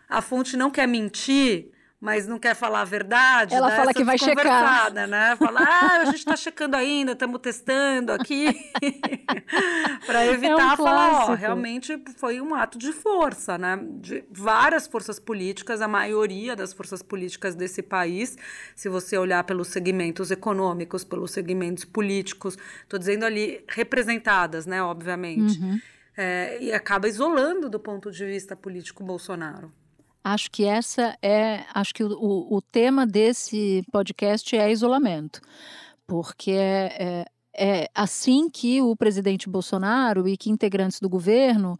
a 0.08 0.22
fonte 0.22 0.56
não 0.56 0.70
quer 0.70 0.88
mentir, 0.88 1.72
mas 2.04 2.28
não 2.28 2.38
quer 2.38 2.54
falar 2.54 2.82
a 2.82 2.84
verdade. 2.84 3.56
Ela 3.56 3.72
fala 3.72 3.94
que 3.94 4.04
vai 4.04 4.18
checar. 4.18 4.92
Né? 4.92 5.38
Fala, 5.38 5.62
ah, 5.62 6.02
a 6.02 6.06
gente 6.08 6.18
está 6.18 6.36
checando 6.36 6.76
ainda, 6.76 7.14
estamos 7.14 7.40
testando 7.40 8.12
aqui. 8.12 8.54
para 10.06 10.26
evitar 10.26 10.52
é 10.52 10.74
um 10.74 10.76
falar, 10.76 11.30
ó, 11.30 11.34
realmente 11.34 11.98
foi 12.18 12.42
um 12.42 12.54
ato 12.54 12.78
de 12.78 12.92
força, 12.92 13.58
né? 13.58 13.80
De 13.82 14.22
várias 14.30 14.86
forças 14.86 15.18
políticas, 15.18 15.80
a 15.80 15.88
maioria 15.88 16.58
das 16.58 16.74
forças 16.74 17.02
políticas 17.02 17.56
desse 17.56 17.82
país, 17.82 18.38
se 18.76 18.90
você 18.90 19.18
olhar 19.18 19.46
pelos 19.46 19.70
segmentos 19.70 20.30
econômicos, 20.30 21.06
pelos 21.06 21.32
segmentos 21.32 21.86
políticos, 21.86 22.58
estou 22.82 23.00
dizendo 23.00 23.24
ali 23.24 23.64
representadas, 23.70 24.66
né, 24.66 24.84
obviamente. 24.84 25.58
Uhum. 25.58 25.80
É, 26.18 26.58
e 26.60 26.74
acaba 26.74 27.08
isolando 27.08 27.70
do 27.70 27.80
ponto 27.80 28.12
de 28.12 28.26
vista 28.26 28.58
político 28.58 29.06
Bolsonaro. 29.06 29.72
Acho 30.24 30.50
que 30.50 30.63
essa 30.63 31.18
é, 31.22 31.65
acho 31.74 31.94
que 31.94 32.03
o, 32.03 32.48
o, 32.50 32.62
tema 32.62 33.06
desse 33.06 33.84
podcast 33.92 34.56
é 34.56 34.72
isolamento, 34.72 35.42
porque 36.08 36.51
é, 36.51 37.25
é, 37.53 37.84
é 37.84 37.89
assim 37.94 38.50
que 38.50 38.82
o 38.82 38.96
presidente 38.96 39.50
Bolsonaro 39.50 40.25
e 40.25 40.38
que 40.38 40.50
integrantes 40.50 41.01
do 41.01 41.10
governo 41.10 41.77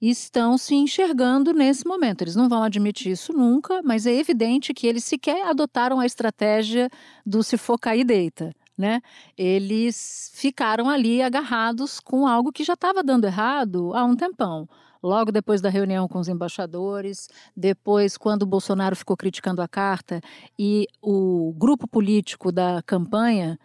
estão 0.00 0.56
se 0.56 0.74
enxergando 0.74 1.52
nesse 1.52 1.86
momento. 1.86 2.22
Eles 2.22 2.36
não 2.36 2.48
vão 2.48 2.62
admitir 2.62 3.12
isso 3.12 3.32
nunca, 3.34 3.82
mas 3.82 4.06
é 4.06 4.14
evidente 4.14 4.72
que 4.72 4.86
eles 4.86 5.04
sequer 5.04 5.46
adotaram 5.46 6.00
a 6.00 6.06
estratégia 6.06 6.88
do 7.24 7.42
se 7.42 7.58
for 7.58 7.78
cair 7.78 8.04
deita. 8.04 8.54
Né? 8.76 9.00
Eles 9.36 10.32
ficaram 10.34 10.88
ali 10.88 11.22
agarrados 11.22 12.00
com 12.00 12.26
algo 12.26 12.50
que 12.50 12.64
já 12.64 12.72
estava 12.72 13.04
dando 13.04 13.24
errado 13.24 13.94
há 13.94 14.04
um 14.04 14.16
tempão 14.16 14.68
logo 15.04 15.30
depois 15.30 15.60
da 15.60 15.68
reunião 15.68 16.08
com 16.08 16.18
os 16.18 16.28
embaixadores, 16.28 17.28
depois, 17.54 18.16
quando 18.16 18.42
o 18.42 18.46
Bolsonaro 18.46 18.96
ficou 18.96 19.16
criticando 19.16 19.60
a 19.60 19.68
carta 19.68 20.20
e 20.58 20.88
o 21.02 21.52
grupo 21.58 21.86
político 21.86 22.50
da 22.50 22.82
campanha 22.86 23.58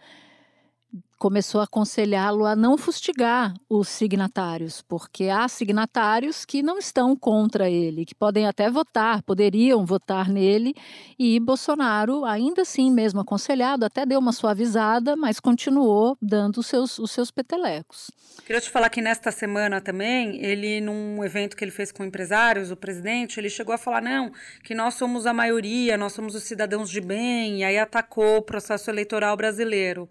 começou 1.20 1.60
a 1.60 1.64
aconselhá-lo 1.64 2.46
a 2.46 2.56
não 2.56 2.78
fustigar 2.78 3.52
os 3.68 3.88
signatários, 3.88 4.80
porque 4.80 5.24
há 5.24 5.46
signatários 5.48 6.46
que 6.46 6.62
não 6.62 6.78
estão 6.78 7.14
contra 7.14 7.68
ele, 7.68 8.06
que 8.06 8.14
podem 8.14 8.46
até 8.46 8.70
votar, 8.70 9.22
poderiam 9.22 9.84
votar 9.84 10.30
nele, 10.30 10.74
e 11.18 11.38
Bolsonaro, 11.38 12.24
ainda 12.24 12.62
assim, 12.62 12.90
mesmo 12.90 13.20
aconselhado, 13.20 13.84
até 13.84 14.06
deu 14.06 14.18
uma 14.18 14.32
suavizada, 14.32 15.14
mas 15.14 15.38
continuou 15.38 16.16
dando 16.22 16.56
os 16.56 16.66
seus, 16.66 16.98
os 16.98 17.10
seus 17.10 17.30
petelecos. 17.30 18.10
Queria 18.46 18.62
te 18.62 18.70
falar 18.70 18.88
que 18.88 19.02
nesta 19.02 19.30
semana 19.30 19.78
também, 19.78 20.42
ele, 20.42 20.80
num 20.80 21.22
evento 21.22 21.54
que 21.54 21.62
ele 21.62 21.70
fez 21.70 21.92
com 21.92 22.02
empresários, 22.02 22.70
o 22.70 22.76
presidente, 22.76 23.38
ele 23.38 23.50
chegou 23.50 23.74
a 23.74 23.78
falar, 23.78 24.00
não, 24.00 24.32
que 24.64 24.74
nós 24.74 24.94
somos 24.94 25.26
a 25.26 25.34
maioria, 25.34 25.98
nós 25.98 26.14
somos 26.14 26.34
os 26.34 26.44
cidadãos 26.44 26.88
de 26.88 27.02
bem, 27.02 27.58
e 27.58 27.64
aí 27.64 27.76
atacou 27.76 28.38
o 28.38 28.42
processo 28.42 28.88
eleitoral 28.88 29.36
brasileiro. 29.36 30.08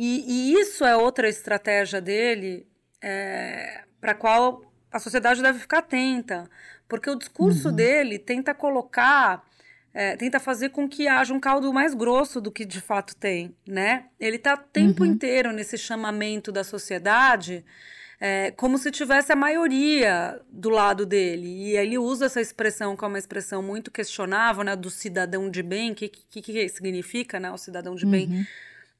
E, 0.00 0.52
e 0.52 0.60
isso 0.60 0.84
é 0.84 0.96
outra 0.96 1.28
estratégia 1.28 2.00
dele, 2.00 2.68
é, 3.02 3.82
para 4.00 4.12
a 4.12 4.14
qual 4.14 4.62
a 4.92 5.00
sociedade 5.00 5.42
deve 5.42 5.58
ficar 5.58 5.78
atenta, 5.78 6.48
porque 6.88 7.10
o 7.10 7.16
discurso 7.16 7.70
uhum. 7.70 7.74
dele 7.74 8.16
tenta 8.16 8.54
colocar, 8.54 9.44
é, 9.92 10.16
tenta 10.16 10.38
fazer 10.38 10.68
com 10.68 10.88
que 10.88 11.08
haja 11.08 11.34
um 11.34 11.40
caldo 11.40 11.72
mais 11.72 11.94
grosso 11.94 12.40
do 12.40 12.52
que 12.52 12.64
de 12.64 12.80
fato 12.80 13.16
tem, 13.16 13.56
né? 13.66 14.04
Ele 14.20 14.36
está 14.36 14.54
o 14.54 14.58
tempo 14.58 15.02
uhum. 15.02 15.10
inteiro 15.10 15.50
nesse 15.50 15.76
chamamento 15.76 16.52
da 16.52 16.62
sociedade. 16.62 17.64
É, 18.20 18.52
como 18.52 18.78
se 18.78 18.90
tivesse 18.90 19.32
a 19.32 19.36
maioria 19.36 20.40
do 20.50 20.70
lado 20.70 21.06
dele. 21.06 21.46
E 21.46 21.76
ele 21.76 21.96
usa 21.98 22.26
essa 22.26 22.40
expressão, 22.40 22.96
que 22.96 23.04
é 23.04 23.06
uma 23.08 23.18
expressão 23.18 23.62
muito 23.62 23.92
questionável, 23.92 24.64
né, 24.64 24.74
do 24.74 24.90
cidadão 24.90 25.48
de 25.48 25.62
bem. 25.62 25.92
O 25.92 25.94
que, 25.94 26.08
que, 26.08 26.42
que 26.42 26.68
significa, 26.68 27.38
né, 27.38 27.48
o 27.52 27.56
cidadão 27.56 27.94
de 27.94 28.04
uhum. 28.04 28.10
bem? 28.10 28.46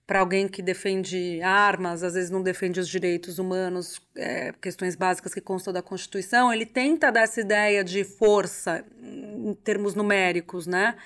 Para 0.09 0.21
alguém 0.21 0.49
que 0.49 0.63
defende 0.63 1.39
armas, 1.43 2.03
às 2.03 2.15
vezes 2.15 2.31
não 2.31 2.43
defende 2.43 2.81
os 2.81 2.89
direitos 2.89 3.39
humanos, 3.39 4.01
é, 4.17 4.55
questões 4.59 4.97
básicas 4.97 5.35
que 5.35 5.41
constam 5.41 5.71
da 5.71 5.83
Constituição, 5.83 6.51
ele 6.51 6.65
tenta 6.65 7.13
dar 7.13 7.21
essa 7.21 7.43
ideia 7.43 7.85
de 7.85 8.03
força 8.05 8.83
em 9.03 9.53
termos 9.63 9.95
numéricos, 9.95 10.67
né? 10.67 10.97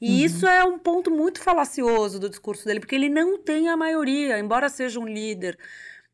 E 0.00 0.20
uhum. 0.20 0.26
isso 0.26 0.46
é 0.46 0.62
um 0.62 0.78
ponto 0.78 1.10
muito 1.10 1.42
falacioso 1.42 2.20
do 2.20 2.30
discurso 2.30 2.64
dele, 2.64 2.78
porque 2.78 2.94
ele 2.94 3.08
não 3.08 3.36
tem 3.36 3.68
a 3.68 3.76
maioria, 3.76 4.38
embora 4.38 4.68
seja 4.68 5.00
um 5.00 5.06
líder 5.06 5.58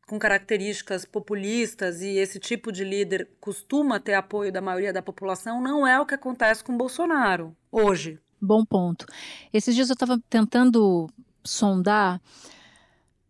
com 0.07 0.17
características 0.17 1.05
populistas 1.05 2.01
e 2.01 2.17
esse 2.17 2.39
tipo 2.39 2.71
de 2.71 2.83
líder 2.83 3.29
costuma 3.39 3.99
ter 3.99 4.15
apoio 4.15 4.51
da 4.51 4.61
maioria 4.61 4.91
da 4.91 5.03
população, 5.03 5.61
não 5.61 5.85
é 5.85 6.01
o 6.01 6.07
que 6.07 6.15
acontece 6.15 6.63
com 6.63 6.75
Bolsonaro 6.75 7.55
hoje. 7.71 8.19
Bom 8.41 8.65
ponto. 8.65 9.05
Esses 9.53 9.75
dias 9.75 9.89
eu 9.89 9.93
estava 9.93 10.19
tentando 10.27 11.07
sondar 11.43 12.21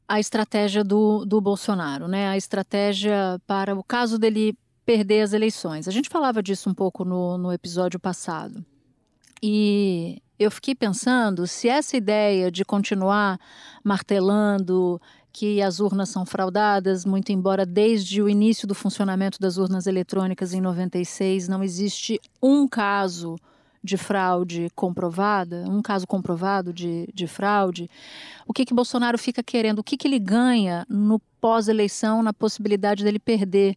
a 0.08 0.20
estratégia 0.20 0.84
do, 0.84 1.24
do 1.26 1.40
Bolsonaro, 1.40 2.08
né? 2.08 2.28
A 2.28 2.38
estratégia 2.38 3.40
para 3.48 3.76
o 3.76 3.84
caso 3.84 4.20
dele 4.20 4.58
perder 4.86 5.22
as 5.22 5.34
eleições. 5.34 5.88
A 5.88 5.92
gente 5.92 6.10
falava 6.10 6.44
disso 6.44 6.70
um 6.70 6.74
pouco 6.74 7.06
no, 7.06 7.38
no 7.38 7.54
episódio 7.54 8.00
passado. 8.00 8.66
E 9.42 10.22
eu 10.38 10.52
fiquei 10.52 10.76
pensando 10.76 11.48
se 11.48 11.70
essa 11.70 11.96
ideia 11.96 12.52
de 12.52 12.66
continuar 12.66 13.40
martelando 13.84 15.02
que 15.32 15.62
as 15.62 15.80
urnas 15.80 16.10
são 16.10 16.26
fraudadas, 16.26 17.06
muito 17.06 17.32
embora 17.32 17.66
desde 17.66 18.22
o 18.22 18.28
início 18.28 18.68
do 18.68 18.76
funcionamento 18.76 19.40
das 19.40 19.58
urnas 19.58 19.88
eletrônicas 19.88 20.54
em 20.54 20.60
96 20.60 21.48
não 21.48 21.64
existe 21.64 22.20
um 22.42 22.68
caso 22.68 23.38
de 23.84 23.98
fraude 23.98 24.70
comprovada, 24.76 25.66
um 25.68 25.82
caso 25.82 26.06
comprovado 26.06 26.72
de, 26.72 27.08
de 27.14 27.28
fraude, 27.28 27.90
o 28.48 28.54
que 28.54 28.66
que 28.66 28.74
Bolsonaro 28.74 29.18
fica 29.18 29.42
querendo, 29.42 29.80
o 29.80 29.84
que 29.84 29.98
que 29.98 30.08
ele 30.08 30.20
ganha 30.20 30.86
no 30.88 31.20
pós-eleição, 31.40 32.22
na 32.22 32.32
possibilidade 32.32 33.04
dele 33.04 33.20
perder 33.20 33.76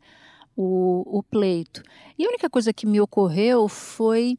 o, 0.56 1.18
o 1.18 1.23
pleito. 1.23 1.82
E 2.18 2.25
a 2.25 2.28
única 2.28 2.50
coisa 2.50 2.73
que 2.73 2.87
me 2.87 3.00
ocorreu 3.00 3.68
foi 3.68 4.38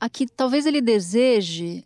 a 0.00 0.08
que 0.08 0.26
talvez 0.26 0.66
ele 0.66 0.80
deseje 0.80 1.84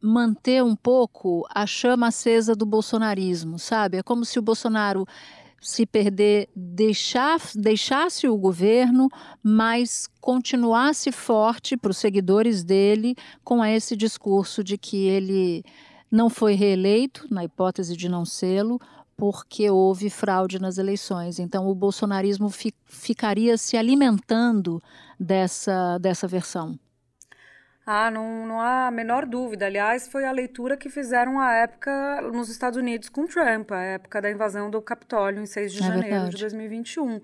manter 0.00 0.62
um 0.62 0.76
pouco 0.76 1.46
a 1.52 1.66
chama 1.66 2.08
acesa 2.08 2.54
do 2.54 2.64
bolsonarismo, 2.64 3.58
sabe? 3.58 3.98
É 3.98 4.02
como 4.02 4.24
se 4.24 4.38
o 4.38 4.42
Bolsonaro 4.42 5.06
se 5.60 5.84
perder, 5.84 6.48
deixar, 6.54 7.40
deixasse 7.54 8.28
o 8.28 8.36
governo, 8.36 9.08
mas 9.42 10.08
continuasse 10.20 11.10
forte 11.10 11.76
para 11.76 11.90
os 11.90 11.98
seguidores 11.98 12.62
dele 12.62 13.16
com 13.42 13.64
esse 13.64 13.96
discurso 13.96 14.62
de 14.62 14.78
que 14.78 15.06
ele 15.06 15.64
não 16.10 16.30
foi 16.30 16.54
reeleito, 16.54 17.26
na 17.30 17.44
hipótese 17.44 17.96
de 17.96 18.08
não 18.08 18.24
sê-lo, 18.24 18.80
porque 19.16 19.68
houve 19.68 20.08
fraude 20.08 20.60
nas 20.60 20.78
eleições. 20.78 21.38
Então, 21.38 21.68
o 21.68 21.74
bolsonarismo 21.74 22.48
fi, 22.48 22.72
ficaria 22.86 23.58
se 23.58 23.76
alimentando 23.76 24.80
dessa, 25.18 25.98
dessa 25.98 26.28
versão. 26.28 26.78
Ah, 27.90 28.10
não, 28.10 28.46
não 28.46 28.60
há 28.60 28.88
a 28.88 28.90
menor 28.90 29.24
dúvida. 29.24 29.64
Aliás, 29.64 30.06
foi 30.06 30.26
a 30.26 30.30
leitura 30.30 30.76
que 30.76 30.90
fizeram 30.90 31.40
à 31.40 31.54
época 31.54 32.20
nos 32.20 32.50
Estados 32.50 32.78
Unidos 32.78 33.08
com 33.08 33.26
Trump, 33.26 33.72
a 33.72 33.80
época 33.80 34.20
da 34.20 34.30
invasão 34.30 34.70
do 34.70 34.82
Capitólio 34.82 35.40
em 35.40 35.46
6 35.46 35.72
de 35.72 35.78
é 35.78 35.86
janeiro 35.86 36.08
verdade. 36.10 36.34
de 36.34 36.40
2021. 36.42 37.18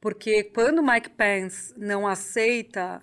Porque 0.00 0.42
quando 0.42 0.82
Mike 0.82 1.10
Pence 1.10 1.72
não 1.78 2.04
aceita 2.04 3.00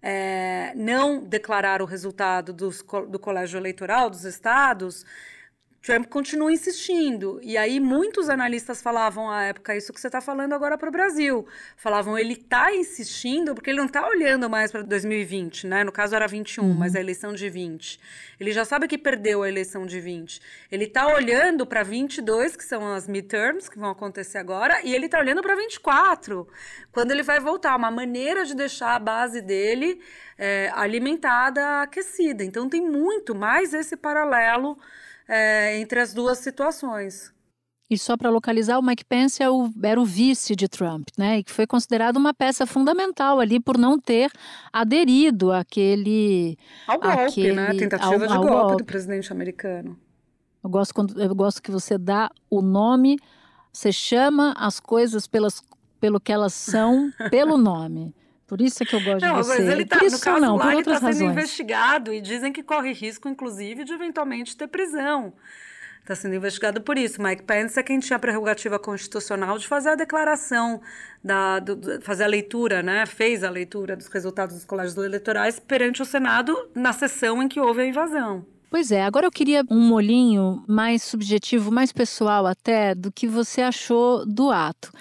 é, 0.00 0.72
não 0.76 1.24
declarar 1.24 1.82
o 1.82 1.84
resultado 1.84 2.52
dos, 2.52 2.80
do 3.08 3.18
colégio 3.18 3.58
eleitoral 3.58 4.08
dos 4.08 4.22
estados, 4.22 5.04
Trump 5.86 6.06
continua 6.08 6.52
insistindo. 6.52 7.38
E 7.44 7.56
aí 7.56 7.78
muitos 7.78 8.28
analistas 8.28 8.82
falavam 8.82 9.30
à 9.30 9.44
época 9.44 9.76
isso 9.76 9.92
que 9.92 10.00
você 10.00 10.08
está 10.08 10.20
falando 10.20 10.52
agora 10.52 10.76
para 10.76 10.88
o 10.88 10.90
Brasil. 10.90 11.46
Falavam, 11.76 12.18
ele 12.18 12.32
está 12.32 12.74
insistindo 12.74 13.54
porque 13.54 13.70
ele 13.70 13.78
não 13.78 13.86
está 13.86 14.04
olhando 14.04 14.50
mais 14.50 14.72
para 14.72 14.82
2020, 14.82 15.68
né? 15.68 15.84
No 15.84 15.92
caso 15.92 16.16
era 16.16 16.26
21, 16.26 16.64
uhum. 16.64 16.74
mas 16.74 16.96
a 16.96 17.00
eleição 17.00 17.32
de 17.32 17.48
20. 17.48 18.00
Ele 18.40 18.50
já 18.50 18.64
sabe 18.64 18.88
que 18.88 18.98
perdeu 18.98 19.44
a 19.44 19.48
eleição 19.48 19.86
de 19.86 20.00
20. 20.00 20.40
Ele 20.72 20.86
está 20.86 21.06
olhando 21.06 21.64
para 21.64 21.84
22, 21.84 22.56
que 22.56 22.64
são 22.64 22.92
as 22.92 23.06
midterms 23.06 23.68
que 23.68 23.78
vão 23.78 23.90
acontecer 23.90 24.38
agora, 24.38 24.80
e 24.82 24.92
ele 24.92 25.06
está 25.06 25.20
olhando 25.20 25.40
para 25.40 25.54
24, 25.54 26.48
quando 26.90 27.12
ele 27.12 27.22
vai 27.22 27.38
voltar. 27.38 27.76
Uma 27.76 27.92
maneira 27.92 28.44
de 28.44 28.56
deixar 28.56 28.96
a 28.96 28.98
base 28.98 29.40
dele 29.40 30.00
é, 30.36 30.68
alimentada, 30.74 31.82
aquecida. 31.82 32.42
Então 32.42 32.68
tem 32.68 32.80
muito 32.80 33.36
mais 33.36 33.72
esse 33.72 33.96
paralelo 33.96 34.76
é, 35.28 35.78
entre 35.78 36.00
as 36.00 36.12
duas 36.12 36.38
situações. 36.38 37.34
E 37.88 37.96
só 37.96 38.16
para 38.16 38.30
localizar, 38.30 38.78
o 38.78 38.82
Mike 38.82 39.04
Pence 39.04 39.40
é 39.40 39.48
o, 39.48 39.70
era 39.80 40.00
o 40.00 40.04
vice 40.04 40.56
de 40.56 40.68
Trump, 40.68 41.08
né? 41.16 41.38
E 41.38 41.44
que 41.44 41.52
foi 41.52 41.66
considerado 41.68 42.16
uma 42.16 42.34
peça 42.34 42.66
fundamental 42.66 43.38
ali 43.38 43.60
por 43.60 43.78
não 43.78 43.98
ter 43.98 44.30
aderido 44.72 45.52
àquele. 45.52 46.58
Ao 46.86 46.98
golpe, 46.98 47.20
àquele, 47.20 47.52
né? 47.52 47.68
A 47.68 47.76
tentativa 47.76 48.12
ao, 48.12 48.18
de 48.18 48.24
ao 48.34 48.42
golpe, 48.42 48.56
golpe 48.56 48.76
do 48.78 48.84
presidente 48.84 49.32
americano. 49.32 49.96
Eu 50.64 50.68
gosto, 50.68 50.92
quando, 50.92 51.22
eu 51.22 51.32
gosto 51.32 51.62
que 51.62 51.70
você 51.70 51.96
dá 51.96 52.28
o 52.50 52.60
nome, 52.60 53.20
você 53.72 53.92
chama 53.92 54.52
as 54.58 54.80
coisas 54.80 55.28
pelas, 55.28 55.62
pelo 56.00 56.18
que 56.18 56.32
elas 56.32 56.54
são, 56.54 57.12
pelo 57.30 57.56
nome. 57.56 58.12
Por 58.46 58.60
isso 58.60 58.82
é 58.82 58.86
que 58.86 58.94
eu 58.94 59.02
gosto 59.02 59.24
não, 59.24 59.40
de 59.40 59.46
você. 59.46 59.62
Mas 59.62 59.68
ele 59.68 59.84
tá, 59.84 59.98
por 59.98 60.06
isso 60.06 60.16
no 60.16 60.22
caso 60.22 60.40
não, 60.40 60.56
lá, 60.56 60.64
por 60.66 60.74
outras 60.74 61.02
ele 61.02 61.10
está 61.10 61.18
sendo 61.18 61.32
investigado 61.32 62.12
e 62.12 62.20
dizem 62.20 62.52
que 62.52 62.62
corre 62.62 62.92
risco, 62.92 63.28
inclusive, 63.28 63.84
de 63.84 63.92
eventualmente 63.92 64.56
ter 64.56 64.68
prisão. 64.68 65.32
Está 66.00 66.14
sendo 66.14 66.36
investigado 66.36 66.80
por 66.80 66.96
isso. 66.96 67.20
Mike 67.20 67.42
Pence 67.42 67.80
é 67.80 67.82
quem 67.82 67.98
tinha 67.98 68.16
a 68.16 68.20
prerrogativa 68.20 68.78
constitucional 68.78 69.58
de 69.58 69.66
fazer 69.66 69.88
a 69.88 69.94
declaração, 69.96 70.80
da, 71.22 71.58
do, 71.58 72.00
fazer 72.00 72.22
a 72.22 72.28
leitura, 72.28 72.80
né? 72.80 73.04
fez 73.04 73.42
a 73.42 73.50
leitura 73.50 73.96
dos 73.96 74.06
resultados 74.06 74.54
dos 74.54 74.64
colégios 74.64 74.96
eleitorais 74.96 75.58
perante 75.58 76.00
o 76.00 76.04
Senado 76.04 76.56
na 76.72 76.92
sessão 76.92 77.42
em 77.42 77.48
que 77.48 77.58
houve 77.58 77.82
a 77.82 77.86
invasão. 77.86 78.46
Pois 78.70 78.92
é, 78.92 79.02
agora 79.02 79.26
eu 79.26 79.32
queria 79.32 79.64
um 79.68 79.80
molinho 79.80 80.62
mais 80.68 81.02
subjetivo, 81.02 81.72
mais 81.72 81.92
pessoal 81.92 82.46
até, 82.46 82.94
do 82.94 83.10
que 83.10 83.26
você 83.26 83.62
achou 83.62 84.24
do 84.24 84.52
ato 84.52 84.92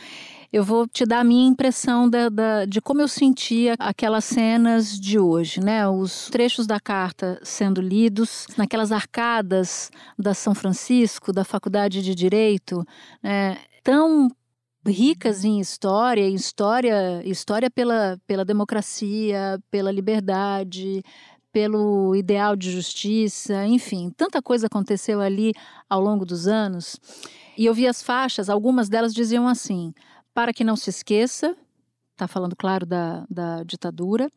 eu 0.56 0.64
vou 0.64 0.88
te 0.88 1.06
dar 1.06 1.20
a 1.20 1.24
minha 1.26 1.46
impressão 1.46 2.10
da, 2.10 2.30
da, 2.30 2.64
de 2.64 2.80
como 2.80 3.02
eu 3.02 3.10
sentia 3.10 3.76
aquelas 3.78 4.24
cenas 4.24 4.98
de 4.98 5.20
hoje, 5.20 5.60
né? 5.60 5.86
Os 5.86 6.30
trechos 6.30 6.66
da 6.66 6.80
carta 6.80 7.38
sendo 7.44 7.82
lidos 7.82 8.48
naquelas 8.56 8.90
arcadas 8.90 9.92
da 10.18 10.34
São 10.34 10.56
Francisco, 10.56 11.34
da 11.34 11.44
Faculdade 11.44 12.02
de 12.02 12.16
Direito, 12.16 12.88
né? 13.22 13.58
tão 13.84 14.30
ricas 14.88 15.44
em 15.44 15.60
história, 15.60 16.26
história, 16.30 17.22
história 17.26 17.70
pela, 17.70 18.18
pela 18.26 18.46
democracia, 18.46 19.60
pela 19.70 19.92
liberdade, 19.92 21.04
pelo 21.52 22.16
ideal 22.16 22.56
de 22.56 22.72
justiça, 22.72 23.68
enfim, 23.68 24.10
tanta 24.16 24.42
coisa 24.42 24.68
aconteceu 24.68 25.20
ali 25.20 25.52
ao 25.90 26.00
longo 26.00 26.26
dos 26.26 26.48
anos. 26.48 26.98
E 27.58 27.66
eu 27.66 27.74
vi 27.74 27.86
as 27.86 28.02
faixas, 28.02 28.50
algumas 28.50 28.88
delas 28.88 29.14
diziam 29.14 29.50
assim: 29.50 29.94
para 30.36 30.54
que 30.54 30.66
não 30.66 30.76
se 30.76 30.90
esqueça, 30.90 31.56
está 32.12 32.28
falando, 32.28 32.58
claro, 32.58 32.86
da, 32.86 33.26
da 33.30 33.64
ditadura, 33.64 34.30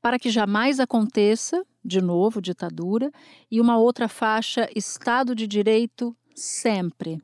para 0.00 0.18
que 0.18 0.30
jamais 0.30 0.80
aconteça, 0.80 1.62
de 1.84 2.00
novo, 2.00 2.40
ditadura, 2.40 3.12
e 3.50 3.60
uma 3.60 3.76
outra 3.76 4.08
faixa, 4.08 4.66
Estado 4.74 5.34
de 5.34 5.46
Direito 5.46 6.16
sempre. 6.34 7.22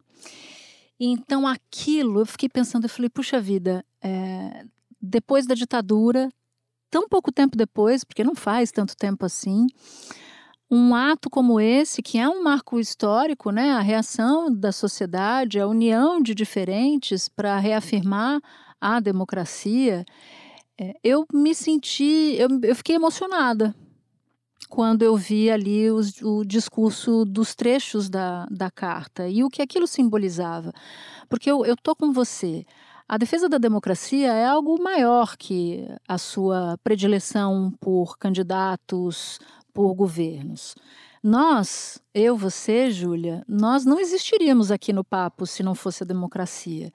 Então, 1.00 1.48
aquilo, 1.48 2.20
eu 2.20 2.26
fiquei 2.26 2.50
pensando, 2.50 2.84
eu 2.84 2.90
falei, 2.90 3.08
puxa 3.08 3.40
vida, 3.40 3.82
é, 4.02 4.66
depois 5.00 5.46
da 5.46 5.54
ditadura, 5.54 6.28
tão 6.90 7.08
pouco 7.08 7.32
tempo 7.32 7.56
depois, 7.56 8.04
porque 8.04 8.22
não 8.22 8.34
faz 8.34 8.70
tanto 8.70 8.94
tempo 8.94 9.24
assim, 9.24 9.66
um 10.70 10.94
ato 10.94 11.30
como 11.30 11.60
esse, 11.60 12.02
que 12.02 12.18
é 12.18 12.28
um 12.28 12.42
marco 12.42 12.78
histórico, 12.78 13.50
né, 13.50 13.72
a 13.72 13.80
reação 13.80 14.52
da 14.52 14.70
sociedade, 14.70 15.58
a 15.58 15.66
união 15.66 16.20
de 16.20 16.34
diferentes 16.34 17.28
para 17.28 17.58
reafirmar 17.58 18.40
a 18.80 19.00
democracia, 19.00 20.04
é, 20.78 20.94
eu 21.02 21.26
me 21.32 21.54
senti, 21.54 22.36
eu, 22.38 22.48
eu, 22.62 22.76
fiquei 22.76 22.94
emocionada 22.94 23.74
quando 24.68 25.02
eu 25.02 25.16
vi 25.16 25.50
ali 25.50 25.90
os, 25.90 26.20
o 26.22 26.44
discurso 26.44 27.24
dos 27.24 27.54
trechos 27.54 28.08
da, 28.08 28.46
da 28.50 28.70
carta 28.70 29.26
e 29.26 29.42
o 29.42 29.48
que 29.48 29.62
aquilo 29.62 29.86
simbolizava. 29.86 30.72
Porque 31.28 31.50
eu, 31.50 31.76
tô 31.82 31.96
com 31.96 32.12
você. 32.12 32.64
A 33.08 33.16
defesa 33.16 33.48
da 33.48 33.56
democracia 33.56 34.32
é 34.32 34.46
algo 34.46 34.80
maior 34.80 35.36
que 35.36 35.88
a 36.06 36.18
sua 36.18 36.78
predileção 36.84 37.72
por 37.80 38.18
candidatos 38.18 39.40
por 39.72 39.94
governos. 39.94 40.74
Nós, 41.22 42.00
eu, 42.14 42.36
você, 42.36 42.90
Júlia, 42.90 43.44
nós 43.48 43.84
não 43.84 43.98
existiríamos 43.98 44.70
aqui 44.70 44.92
no 44.92 45.04
papo 45.04 45.46
se 45.46 45.62
não 45.62 45.74
fosse 45.74 46.02
a 46.02 46.06
democracia. 46.06 46.92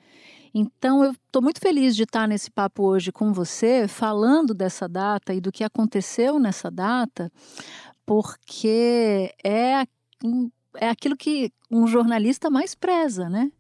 Então, 0.53 1.03
eu 1.03 1.11
estou 1.11 1.41
muito 1.41 1.59
feliz 1.59 1.95
de 1.95 2.03
estar 2.03 2.27
nesse 2.27 2.51
papo 2.51 2.83
hoje 2.83 3.11
com 3.11 3.33
você, 3.33 3.87
falando 3.87 4.53
dessa 4.53 4.87
data 4.87 5.33
e 5.33 5.41
do 5.41 5.51
que 5.51 5.63
aconteceu 5.63 6.39
nessa 6.39 6.69
data, 6.69 7.31
porque 8.05 9.33
é, 9.43 9.83
é 10.75 10.89
aquilo 10.89 11.17
que 11.17 11.51
um 11.71 11.87
jornalista 11.87 12.51
mais 12.51 12.75
preza, 12.75 13.27
né? 13.29 13.51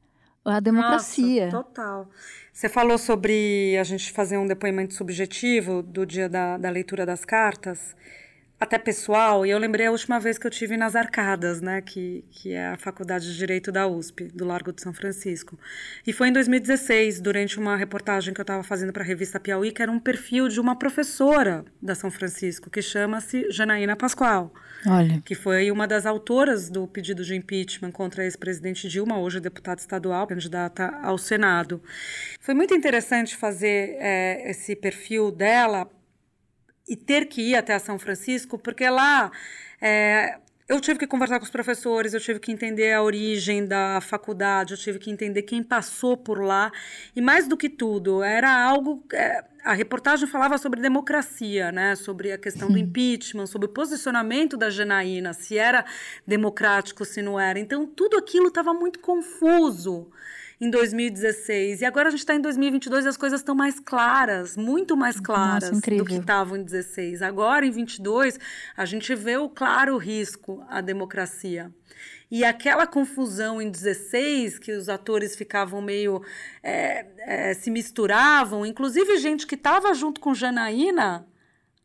A 0.45 0.59
democracia. 0.59 1.45
Nossa, 1.45 1.63
total. 1.63 2.09
Você 2.51 2.69
falou 2.69 2.97
sobre 2.97 3.77
a 3.79 3.83
gente 3.83 4.11
fazer 4.11 4.37
um 4.37 4.45
depoimento 4.45 4.93
subjetivo 4.93 5.81
do 5.81 6.05
dia 6.05 6.29
da, 6.29 6.57
da 6.57 6.69
leitura 6.69 7.05
das 7.05 7.25
cartas 7.25 7.95
até 8.63 8.77
pessoal, 8.77 9.45
e 9.45 9.49
eu 9.49 9.57
lembrei 9.57 9.85
a 9.85 9.91
última 9.91 10.19
vez 10.19 10.37
que 10.37 10.47
eu 10.47 10.51
tive 10.51 10.77
nas 10.77 10.95
Arcadas, 10.95 11.61
né, 11.61 11.81
que, 11.81 12.23
que 12.31 12.53
é 12.53 12.67
a 12.67 12.77
Faculdade 12.77 13.25
de 13.25 13.37
Direito 13.37 13.71
da 13.71 13.87
USP, 13.87 14.29
do 14.33 14.45
Largo 14.45 14.71
de 14.71 14.81
São 14.81 14.93
Francisco. 14.93 15.59
E 16.07 16.13
foi 16.13 16.29
em 16.29 16.33
2016, 16.33 17.19
durante 17.19 17.59
uma 17.59 17.75
reportagem 17.75 18.33
que 18.33 18.39
eu 18.39 18.43
estava 18.43 18.63
fazendo 18.63 18.93
para 18.93 19.03
a 19.03 19.05
revista 19.05 19.39
Piauí, 19.39 19.71
que 19.71 19.81
era 19.81 19.91
um 19.91 19.99
perfil 19.99 20.47
de 20.47 20.59
uma 20.59 20.77
professora 20.77 21.65
da 21.81 21.93
São 21.93 22.09
Francisco, 22.09 22.69
que 22.69 22.81
chama-se 22.81 23.45
Janaína 23.51 23.95
Pascoal. 23.95 24.53
Olha. 24.87 25.21
Que 25.25 25.35
foi 25.35 25.69
uma 25.69 25.87
das 25.87 26.05
autoras 26.05 26.69
do 26.69 26.87
pedido 26.87 27.23
de 27.23 27.35
impeachment 27.35 27.91
contra 27.91 28.23
a 28.23 28.25
ex-presidente 28.25 28.87
Dilma, 28.87 29.19
hoje 29.19 29.39
deputada 29.39 29.79
estadual, 29.79 30.25
candidata 30.25 30.87
ao 31.01 31.17
Senado. 31.17 31.81
Foi 32.39 32.53
muito 32.53 32.73
interessante 32.73 33.35
fazer 33.35 33.97
é, 33.99 34.49
esse 34.49 34.75
perfil 34.75 35.31
dela 35.31 35.89
e 36.87 36.95
ter 36.95 37.25
que 37.25 37.41
ir 37.41 37.55
até 37.55 37.77
São 37.79 37.97
Francisco, 37.97 38.57
porque 38.57 38.89
lá 38.89 39.31
é, 39.81 40.37
eu 40.67 40.79
tive 40.79 40.97
que 40.99 41.07
conversar 41.07 41.39
com 41.39 41.45
os 41.45 41.51
professores, 41.51 42.13
eu 42.13 42.19
tive 42.19 42.39
que 42.39 42.51
entender 42.51 42.93
a 42.93 43.03
origem 43.03 43.65
da 43.65 43.99
faculdade, 44.01 44.73
eu 44.73 44.77
tive 44.77 44.97
que 44.97 45.11
entender 45.11 45.43
quem 45.43 45.61
passou 45.61 46.15
por 46.15 46.41
lá. 46.41 46.71
E 47.15 47.21
mais 47.21 47.47
do 47.47 47.57
que 47.57 47.69
tudo, 47.69 48.23
era 48.23 48.51
algo. 48.51 49.03
É, 49.11 49.43
a 49.63 49.73
reportagem 49.73 50.27
falava 50.27 50.57
sobre 50.57 50.81
democracia, 50.81 51.71
né? 51.71 51.95
sobre 51.95 52.31
a 52.31 52.37
questão 52.37 52.69
do 52.69 52.77
impeachment, 52.77 53.45
sobre 53.47 53.67
o 53.67 53.71
posicionamento 53.71 54.57
da 54.57 54.69
Janaína, 54.69 55.33
se 55.33 55.57
era 55.57 55.85
democrático, 56.25 57.05
se 57.05 57.21
não 57.21 57.39
era. 57.39 57.59
Então, 57.59 57.85
tudo 57.85 58.17
aquilo 58.17 58.47
estava 58.47 58.73
muito 58.73 58.99
confuso 58.99 60.09
em 60.63 60.69
2016. 60.69 61.81
E 61.81 61.85
agora 61.85 62.07
a 62.07 62.11
gente 62.11 62.21
está 62.21 62.33
em 62.33 62.39
2022 62.39 63.05
e 63.05 63.07
as 63.09 63.17
coisas 63.17 63.41
estão 63.41 63.53
mais 63.53 63.79
claras, 63.79 64.55
muito 64.55 64.95
mais 64.95 65.19
claras 65.19 65.71
Nossa, 65.71 65.91
do 65.91 66.05
que 66.05 66.15
estavam 66.15 66.57
em 66.57 66.63
16. 66.63 67.21
Agora, 67.21 67.65
em 67.65 67.71
22, 67.71 68.39
a 68.75 68.85
gente 68.85 69.13
vê 69.13 69.35
o 69.35 69.49
claro 69.49 69.97
risco 69.97 70.63
à 70.69 70.79
democracia. 70.79 71.69
E 72.31 72.43
aquela 72.43 72.87
confusão 72.87 73.61
em 73.61 73.69
16, 73.69 74.57
que 74.57 74.71
os 74.71 74.89
atores 74.89 75.35
ficavam 75.35 75.81
meio. 75.81 76.23
É, 76.63 77.05
é, 77.19 77.53
se 77.53 77.69
misturavam, 77.69 78.65
inclusive 78.65 79.17
gente 79.17 79.45
que 79.45 79.55
estava 79.55 79.93
junto 79.93 80.19
com 80.19 80.33
Janaína 80.33 81.27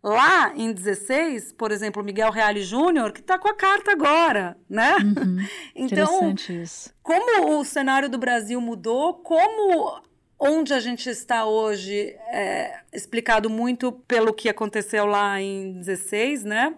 lá 0.02 0.52
em 0.54 0.72
16, 0.72 1.52
por 1.52 1.72
exemplo, 1.72 2.02
Miguel 2.02 2.30
Reale 2.30 2.62
Júnior, 2.62 3.12
que 3.12 3.20
está 3.20 3.38
com 3.38 3.48
a 3.48 3.54
carta 3.54 3.92
agora, 3.92 4.56
né? 4.68 4.96
Uhum. 4.96 5.46
então, 5.74 6.34
isso. 6.34 6.92
como 7.02 7.58
o 7.58 7.64
cenário 7.64 8.08
do 8.08 8.18
Brasil 8.18 8.60
mudou, 8.60 9.14
como 9.14 10.00
onde 10.38 10.72
a 10.72 10.80
gente 10.80 11.10
está 11.10 11.44
hoje 11.44 12.16
é 12.30 12.80
explicado 12.92 13.50
muito 13.50 13.90
pelo 13.90 14.32
que 14.32 14.48
aconteceu 14.48 15.04
lá 15.04 15.40
em 15.40 15.78
16, 15.78 16.44
né? 16.44 16.74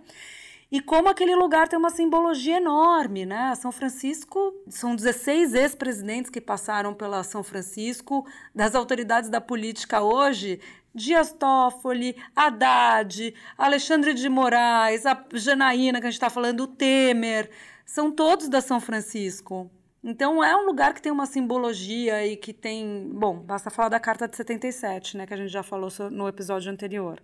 E 0.73 0.81
como 0.81 1.09
aquele 1.09 1.35
lugar 1.35 1.67
tem 1.67 1.77
uma 1.77 1.91
simbologia 1.91 2.59
enorme, 2.59 3.27
né? 3.27 3.53
São 3.57 3.73
Francisco, 3.73 4.55
são 4.69 4.95
16 4.95 5.55
ex-presidentes 5.55 6.31
que 6.31 6.41
passaram 6.41 6.95
pela 6.95 7.25
São 7.25 7.43
Francisco, 7.43 8.25
das 8.55 8.77
autoridades 8.77 9.29
da 9.29 9.41
política 9.41 10.01
hoje, 10.01 10.61
Dias 10.95 11.33
Toffoli, 11.33 12.17
Haddad, 12.37 13.35
Alexandre 13.59 14.15
de 14.15 14.29
Moraes, 14.29 15.07
a 15.07 15.25
Janaína, 15.33 16.01
que 16.01 16.07
a 16.07 16.11
gente 16.11 16.19
está 16.19 16.31
falando, 16.31 16.61
o 16.61 16.67
Temer, 16.69 17.51
são 17.85 18.13
todos 18.13 18.49
da 18.49 18.61
São 18.61 18.81
Francisco. 18.81 19.69
Então 20.05 20.43
é 20.43 20.57
um 20.57 20.65
lugar 20.67 20.95
que 20.95 21.03
tem 21.03 21.11
uma 21.11 21.27
simbologia 21.27 22.25
e 22.27 22.37
que 22.37 22.53
tem. 22.53 23.11
Bom, 23.13 23.41
basta 23.41 23.71
falar 23.71 23.89
da 23.89 24.01
Carta 24.01 24.29
de 24.29 24.37
77, 24.37 25.17
né? 25.17 25.27
Que 25.27 25.35
a 25.35 25.37
gente 25.37 25.51
já 25.51 25.63
falou 25.63 25.91
no 26.11 26.29
episódio 26.29 26.73
anterior. 26.73 27.21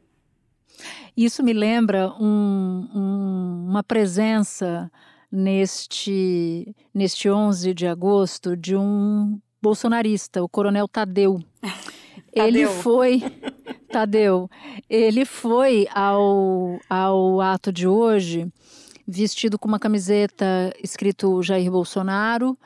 Isso 1.16 1.42
me 1.42 1.52
lembra 1.52 2.12
um, 2.20 2.88
um, 2.94 3.66
uma 3.68 3.83
presença 3.83 4.90
neste, 5.31 6.74
neste 6.92 7.31
11 7.31 7.74
de 7.74 7.87
agosto 7.87 8.57
de 8.57 8.76
um 8.76 9.38
bolsonarista, 9.61 10.42
o 10.42 10.48
coronel 10.48 10.87
Tadeu. 10.87 11.42
Ele 12.33 12.66
foi. 12.66 13.22
Tadeu, 13.88 14.50
ele 14.90 15.24
foi 15.24 15.87
ao, 15.94 16.79
ao 16.90 17.40
ato 17.40 17.72
de 17.72 17.87
hoje 17.87 18.46
vestido 19.07 19.59
com 19.59 19.68
uma 19.68 19.79
camiseta 19.79 20.72
escrito 20.83 21.40
Jair 21.42 21.70
Bolsonaro 21.70 22.59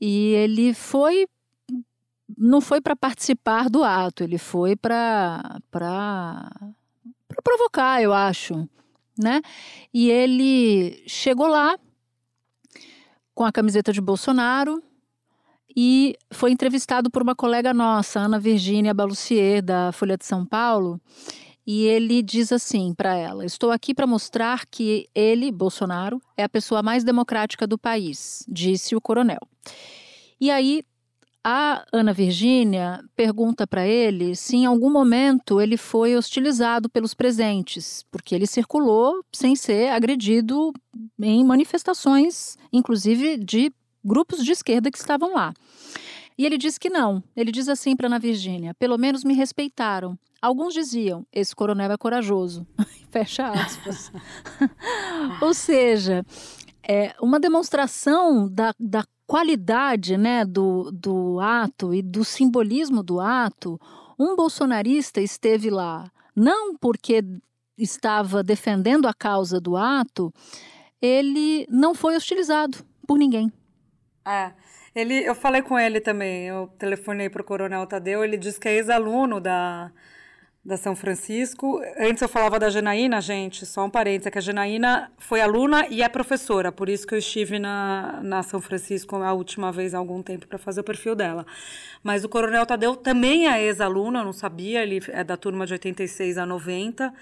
e 0.00 0.30
ele 0.32 0.72
foi 0.72 1.26
não 2.36 2.60
foi 2.60 2.80
para 2.80 2.96
participar 2.96 3.68
do 3.68 3.84
ato, 3.84 4.24
ele 4.24 4.38
foi 4.38 4.74
para 4.74 5.60
para 7.32 7.42
provocar, 7.42 8.02
eu 8.02 8.12
acho, 8.12 8.68
né? 9.18 9.40
E 9.92 10.10
ele 10.10 11.02
chegou 11.06 11.46
lá 11.46 11.78
com 13.34 13.44
a 13.44 13.52
camiseta 13.52 13.92
de 13.92 14.00
Bolsonaro 14.00 14.82
e 15.74 16.14
foi 16.30 16.50
entrevistado 16.50 17.10
por 17.10 17.22
uma 17.22 17.34
colega 17.34 17.72
nossa, 17.72 18.20
Ana 18.20 18.38
Virgínia 18.38 18.92
Balucier, 18.92 19.62
da 19.62 19.90
Folha 19.92 20.16
de 20.18 20.24
São 20.24 20.44
Paulo, 20.44 21.00
e 21.66 21.84
ele 21.84 22.22
diz 22.22 22.52
assim 22.52 22.92
para 22.94 23.14
ela: 23.14 23.44
Estou 23.44 23.70
aqui 23.70 23.94
para 23.94 24.06
mostrar 24.06 24.66
que 24.66 25.08
ele, 25.14 25.50
Bolsonaro, 25.50 26.20
é 26.36 26.42
a 26.42 26.48
pessoa 26.48 26.82
mais 26.82 27.04
democrática 27.04 27.66
do 27.66 27.78
país, 27.78 28.44
disse 28.48 28.94
o 28.94 29.00
coronel. 29.00 29.40
E 30.40 30.50
aí 30.50 30.84
a 31.44 31.84
Ana 31.92 32.12
Virgínia 32.12 33.02
pergunta 33.16 33.66
para 33.66 33.86
ele 33.86 34.36
se 34.36 34.56
em 34.56 34.66
algum 34.66 34.90
momento 34.90 35.60
ele 35.60 35.76
foi 35.76 36.16
hostilizado 36.16 36.88
pelos 36.88 37.14
presentes, 37.14 38.04
porque 38.10 38.34
ele 38.34 38.46
circulou 38.46 39.24
sem 39.32 39.56
ser 39.56 39.90
agredido 39.90 40.72
em 41.20 41.44
manifestações, 41.44 42.56
inclusive 42.72 43.36
de 43.36 43.72
grupos 44.04 44.44
de 44.44 44.52
esquerda 44.52 44.90
que 44.90 44.98
estavam 44.98 45.34
lá. 45.34 45.52
E 46.38 46.46
ele 46.46 46.56
diz 46.56 46.78
que 46.78 46.88
não. 46.88 47.22
Ele 47.36 47.52
diz 47.52 47.68
assim 47.68 47.96
para 47.96 48.06
Ana 48.06 48.18
Virgínia: 48.18 48.74
pelo 48.74 48.96
menos 48.96 49.24
me 49.24 49.34
respeitaram. 49.34 50.18
Alguns 50.40 50.74
diziam: 50.74 51.26
esse 51.32 51.54
coronel 51.54 51.92
é 51.92 51.96
corajoso. 51.96 52.66
Fecha 53.10 53.48
aspas. 53.48 54.10
Ou 55.42 55.52
seja, 55.52 56.24
é 56.86 57.14
uma 57.20 57.38
demonstração 57.38 58.48
da, 58.48 58.74
da 58.78 59.04
qualidade 59.32 60.18
né, 60.18 60.44
do, 60.44 60.92
do 60.92 61.40
ato 61.40 61.94
e 61.94 62.02
do 62.02 62.22
simbolismo 62.22 63.02
do 63.02 63.18
ato, 63.18 63.80
um 64.18 64.36
bolsonarista 64.36 65.22
esteve 65.22 65.70
lá 65.70 66.12
não 66.36 66.76
porque 66.76 67.24
estava 67.78 68.42
defendendo 68.42 69.08
a 69.08 69.14
causa 69.14 69.58
do 69.58 69.74
ato, 69.74 70.30
ele 71.00 71.66
não 71.70 71.94
foi 71.94 72.14
hostilizado 72.14 72.84
por 73.06 73.16
ninguém. 73.16 73.50
É. 74.22 74.52
Ele, 74.94 75.26
eu 75.26 75.34
falei 75.34 75.62
com 75.62 75.78
ele 75.78 75.98
também, 75.98 76.48
eu 76.48 76.66
telefonei 76.78 77.30
para 77.30 77.40
o 77.40 77.44
Coronel 77.44 77.86
Tadeu, 77.86 78.22
ele 78.22 78.36
disse 78.36 78.60
que 78.60 78.68
é 78.68 78.74
ex-aluno 78.74 79.40
da, 79.40 79.90
da 80.64 80.76
São 80.76 80.94
Francisco. 80.94 81.80
Antes 81.98 82.22
eu 82.22 82.28
falava 82.28 82.58
da 82.58 82.70
Janaína, 82.70 83.20
gente, 83.20 83.66
só 83.66 83.84
um 83.84 83.90
parênteses, 83.90 84.28
é 84.28 84.30
que 84.30 84.38
a 84.38 84.40
Janaína 84.40 85.10
foi 85.18 85.40
aluna 85.40 85.86
e 85.90 86.02
é 86.02 86.08
professora, 86.08 86.70
por 86.70 86.88
isso 86.88 87.06
que 87.06 87.14
eu 87.14 87.18
estive 87.18 87.58
na, 87.58 88.20
na 88.22 88.42
São 88.42 88.60
Francisco 88.60 89.16
a 89.16 89.32
última 89.32 89.72
vez 89.72 89.92
há 89.92 89.98
algum 89.98 90.22
tempo 90.22 90.46
para 90.46 90.58
fazer 90.58 90.80
o 90.80 90.84
perfil 90.84 91.16
dela. 91.16 91.44
Mas 92.02 92.22
o 92.22 92.28
Coronel 92.28 92.64
Tadeu 92.64 92.94
também 92.94 93.48
é 93.48 93.62
ex-aluno, 93.64 94.18
eu 94.20 94.24
não 94.24 94.32
sabia, 94.32 94.82
ele 94.82 95.00
é 95.08 95.24
da 95.24 95.36
turma 95.36 95.66
de 95.66 95.72
86 95.72 96.38
a 96.38 96.46
90. 96.46 97.12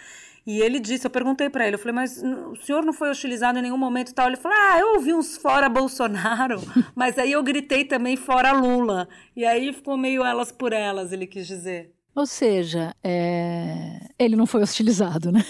E 0.46 0.61
ele 0.61 0.81
disse, 0.81 1.07
eu 1.07 1.11
perguntei 1.11 1.50
para 1.50 1.66
ele, 1.66 1.76
eu 1.76 1.79
falei, 1.79 1.94
mas 1.94 2.22
o 2.22 2.57
senhor 2.57 2.83
não 2.83 2.94
foi 2.94 3.11
hostilizado 3.11 3.59
em 3.59 3.62
nenhum 3.62 3.76
momento 3.76 4.11
e 4.11 4.14
tal? 4.14 4.26
Ele 4.26 4.37
falou, 4.37 4.57
ah, 4.59 4.79
eu 4.79 4.94
ouvi 4.94 5.12
uns 5.12 5.37
fora 5.37 5.68
Bolsonaro, 5.68 6.61
mas 6.96 7.18
aí 7.18 7.33
eu 7.33 7.42
gritei 7.42 7.85
também 7.85 8.16
fora 8.16 8.50
Lula. 8.53 9.09
E 9.37 9.44
aí 9.44 9.72
ficou 9.72 9.96
meio 9.96 10.24
elas 10.24 10.50
por 10.50 10.72
elas, 10.72 11.12
ele 11.12 11.26
quis 11.26 11.46
dizer. 11.46 11.99
Ou 12.14 12.27
seja, 12.27 12.94
é... 13.03 14.09
ele 14.18 14.37
não 14.37 14.46
foi 14.46 14.62
hostilizado, 14.62 15.31
né? 15.31 15.44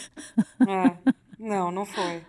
É, 0.69 1.13
não, 1.39 1.71
não 1.71 1.87
foi. 1.87 2.23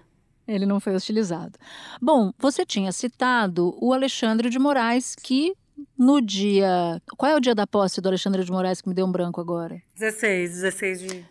Ele 0.47 0.65
não 0.65 0.79
foi 0.79 0.95
hostilizado. 0.95 1.57
Bom, 2.01 2.31
você 2.37 2.65
tinha 2.65 2.91
citado 2.91 3.77
o 3.79 3.93
Alexandre 3.93 4.49
de 4.49 4.57
Moraes, 4.57 5.15
que 5.15 5.53
no 5.97 6.21
dia. 6.21 7.01
Qual 7.17 7.31
é 7.31 7.35
o 7.35 7.39
dia 7.39 7.55
da 7.55 7.67
posse 7.67 8.01
do 8.01 8.09
Alexandre 8.09 8.43
de 8.43 8.51
Moraes 8.51 8.81
que 8.81 8.89
me 8.89 8.95
deu 8.95 9.05
um 9.05 9.11
branco 9.11 9.39
agora? 9.39 9.81
16, 9.95 10.51
16 10.51 11.01
de 11.01 11.25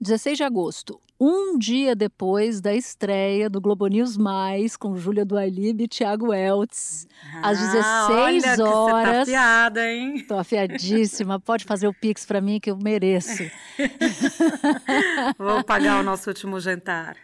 16 0.00 0.36
de 0.38 0.44
agosto, 0.44 1.00
um 1.20 1.58
dia 1.58 1.96
depois 1.96 2.60
da 2.60 2.72
estreia 2.72 3.50
do 3.50 3.60
Globo 3.60 3.88
News 3.88 4.16
Mais 4.16 4.76
com 4.76 4.96
Júlia 4.96 5.24
Duailib 5.24 5.82
e 5.82 5.88
Thiago 5.88 6.32
Eltz, 6.32 7.08
ah, 7.34 7.50
às 7.50 7.58
16 7.58 8.58
olha 8.58 8.70
horas. 8.70 9.10
Que 9.10 9.24
você 9.24 9.32
tá 9.32 9.42
afiada, 9.42 9.90
hein? 9.90 10.24
Tô 10.28 10.38
afiadíssima. 10.38 11.40
Pode 11.40 11.64
fazer 11.64 11.88
o 11.88 11.92
pix 11.92 12.24
para 12.24 12.40
mim 12.40 12.60
que 12.60 12.70
eu 12.70 12.76
mereço. 12.76 13.42
Vou 15.36 15.64
pagar 15.64 16.00
o 16.00 16.04
nosso 16.04 16.30
último 16.30 16.60
jantar. 16.60 17.16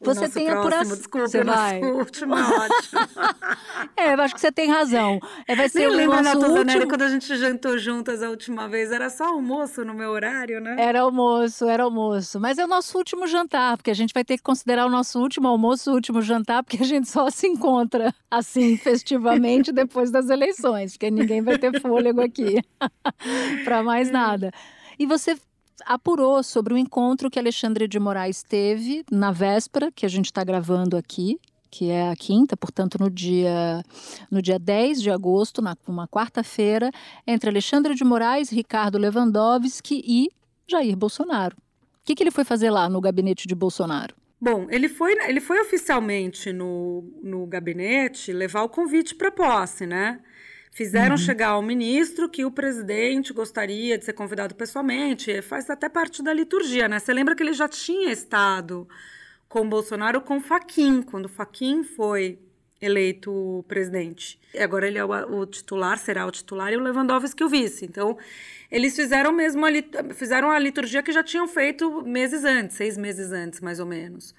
Você 0.00 0.28
tem 0.28 0.48
apuração. 0.48 0.96
Desculpa, 0.96 1.28
você 1.28 1.44
vai. 1.44 1.80
último 1.82 2.36
é 2.36 2.42
ótimo. 2.42 3.00
é, 3.96 4.14
eu 4.14 4.20
acho 4.20 4.34
que 4.34 4.40
você 4.40 4.52
tem 4.52 4.70
razão. 4.70 5.20
É, 5.46 5.54
vai 5.54 5.68
ser 5.68 5.80
Nem 5.80 5.88
o 5.88 5.90
lembra, 5.92 6.22
nosso 6.22 6.38
Natuzanelli, 6.38 6.78
último... 6.78 6.88
quando 6.88 7.02
a 7.02 7.08
gente 7.08 7.36
jantou 7.36 7.78
juntas 7.78 8.22
a 8.22 8.30
última 8.30 8.68
vez, 8.68 8.90
era 8.90 9.08
só 9.10 9.26
almoço 9.26 9.84
no 9.84 9.94
meu 9.94 10.10
horário, 10.10 10.60
né? 10.60 10.76
Era 10.78 11.02
almoço, 11.02 11.66
era 11.66 11.84
almoço. 11.84 12.40
Mas 12.40 12.58
é 12.58 12.64
o 12.64 12.68
nosso 12.68 12.96
último 12.98 13.26
jantar, 13.26 13.76
porque 13.76 13.90
a 13.90 13.94
gente 13.94 14.12
vai 14.12 14.24
ter 14.24 14.36
que 14.36 14.42
considerar 14.42 14.86
o 14.86 14.90
nosso 14.90 15.20
último 15.20 15.48
almoço 15.48 15.90
o 15.90 15.94
último 15.94 16.22
jantar, 16.22 16.62
porque 16.62 16.82
a 16.82 16.86
gente 16.86 17.08
só 17.08 17.30
se 17.30 17.46
encontra 17.46 18.14
assim, 18.30 18.76
festivamente, 18.78 19.72
depois 19.72 20.10
das 20.10 20.28
eleições, 20.28 20.92
porque 20.92 21.10
ninguém 21.10 21.42
vai 21.42 21.58
ter 21.58 21.80
fôlego 21.80 22.20
aqui 22.20 22.62
para 23.64 23.82
mais 23.82 24.10
nada. 24.10 24.50
E 24.98 25.06
você 25.06 25.36
apurou 25.86 26.42
sobre 26.42 26.74
o 26.74 26.78
encontro 26.78 27.30
que 27.30 27.38
Alexandre 27.38 27.86
de 27.86 27.98
Moraes 27.98 28.42
teve 28.42 29.04
na 29.10 29.30
véspera, 29.30 29.90
que 29.92 30.06
a 30.06 30.08
gente 30.08 30.26
está 30.26 30.42
gravando 30.44 30.96
aqui, 30.96 31.38
que 31.70 31.90
é 31.90 32.10
a 32.10 32.16
quinta, 32.16 32.56
portanto, 32.56 32.98
no 33.00 33.08
dia, 33.08 33.82
no 34.30 34.42
dia 34.42 34.58
10 34.58 35.00
de 35.00 35.10
agosto, 35.10 35.62
na, 35.62 35.76
uma 35.88 36.06
quarta-feira, 36.06 36.90
entre 37.26 37.48
Alexandre 37.48 37.94
de 37.94 38.04
Moraes, 38.04 38.50
Ricardo 38.50 38.98
Lewandowski 38.98 40.02
e 40.06 40.28
Jair 40.68 40.96
Bolsonaro. 40.96 41.56
O 41.56 42.04
que, 42.04 42.14
que 42.14 42.22
ele 42.22 42.30
foi 42.30 42.44
fazer 42.44 42.70
lá 42.70 42.88
no 42.88 43.00
gabinete 43.00 43.48
de 43.48 43.54
Bolsonaro? 43.54 44.14
Bom, 44.40 44.66
ele 44.70 44.88
foi, 44.88 45.12
ele 45.28 45.40
foi 45.40 45.60
oficialmente 45.60 46.52
no, 46.52 47.04
no 47.22 47.46
gabinete 47.46 48.32
levar 48.32 48.62
o 48.62 48.68
convite 48.68 49.14
para 49.14 49.30
posse, 49.30 49.86
né? 49.86 50.20
Fizeram 50.72 51.12
uhum. 51.12 51.18
chegar 51.18 51.48
ao 51.48 51.62
ministro 51.62 52.30
que 52.30 52.46
o 52.46 52.50
presidente 52.50 53.30
gostaria 53.34 53.98
de 53.98 54.06
ser 54.06 54.14
convidado 54.14 54.54
pessoalmente. 54.54 55.42
Faz 55.42 55.68
até 55.68 55.86
parte 55.86 56.22
da 56.22 56.32
liturgia, 56.32 56.88
né? 56.88 56.98
Você 56.98 57.12
lembra 57.12 57.36
que 57.36 57.42
ele 57.42 57.52
já 57.52 57.68
tinha 57.68 58.10
estado 58.10 58.88
com 59.50 59.68
Bolsonaro 59.68 60.22
com 60.22 60.40
Faquim, 60.40 61.02
quando 61.02 61.28
Faquim 61.28 61.84
foi 61.84 62.38
eleito 62.80 63.62
presidente. 63.68 64.40
E 64.54 64.58
agora 64.58 64.88
ele 64.88 64.96
é 64.96 65.04
o, 65.04 65.10
o, 65.10 65.44
titular, 65.44 65.98
será 65.98 66.26
o 66.26 66.30
titular, 66.30 66.72
e 66.72 66.76
o 66.78 66.80
Lewandowski 66.80 67.44
o 67.44 67.50
vice. 67.50 67.84
Então, 67.84 68.16
eles 68.70 68.96
fizeram 68.96 69.30
mesmo 69.30 69.66
a, 69.66 69.70
fizeram 70.14 70.50
a 70.50 70.58
liturgia 70.58 71.02
que 71.02 71.12
já 71.12 71.22
tinham 71.22 71.46
feito 71.46 72.02
meses 72.02 72.44
antes, 72.44 72.76
seis 72.76 72.96
meses 72.96 73.30
antes, 73.30 73.60
mais 73.60 73.78
ou 73.78 73.84
menos. 73.84 74.34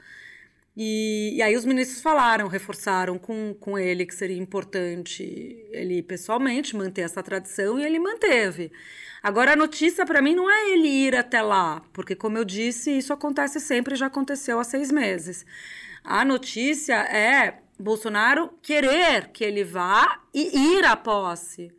E, 0.75 1.33
e, 1.35 1.41
aí 1.41 1.55
os 1.55 1.65
ministros 1.65 2.01
falaram, 2.01 2.47
reforçaram 2.47 3.19
com, 3.19 3.53
com 3.59 3.77
ele 3.77 4.07
que 4.07 4.15
seria 4.15 4.37
importante 4.37 5.23
ele 5.71 6.01
pessoalmente 6.01 6.75
manter 6.75 7.01
essa 7.01 7.21
tradição 7.21 7.79
e 7.79 7.85
ele 7.85 7.99
manteve. 7.99 8.71
Agora 9.21 9.53
a 9.53 9.55
notícia 9.55 10.05
para 10.05 10.21
mim 10.21 10.33
não 10.33 10.49
é 10.49 10.71
ele 10.71 10.87
ir 10.87 11.15
até 11.15 11.41
lá, 11.41 11.81
porque 11.93 12.15
como 12.15 12.37
eu 12.37 12.43
disse, 12.43 12.97
isso 12.97 13.13
acontece 13.13 13.59
sempre, 13.59 13.95
já 13.95 14.07
aconteceu 14.07 14.59
há 14.59 14.63
seis 14.63 14.91
meses. 14.91 15.45
A 16.03 16.25
notícia 16.25 16.95
é 16.95 17.59
Bolsonaro 17.79 18.49
querer 18.61 19.27
que 19.27 19.43
ele 19.43 19.63
vá 19.63 20.21
e 20.33 20.75
ir 20.75 20.85
à 20.85 20.95
posse 20.95 21.71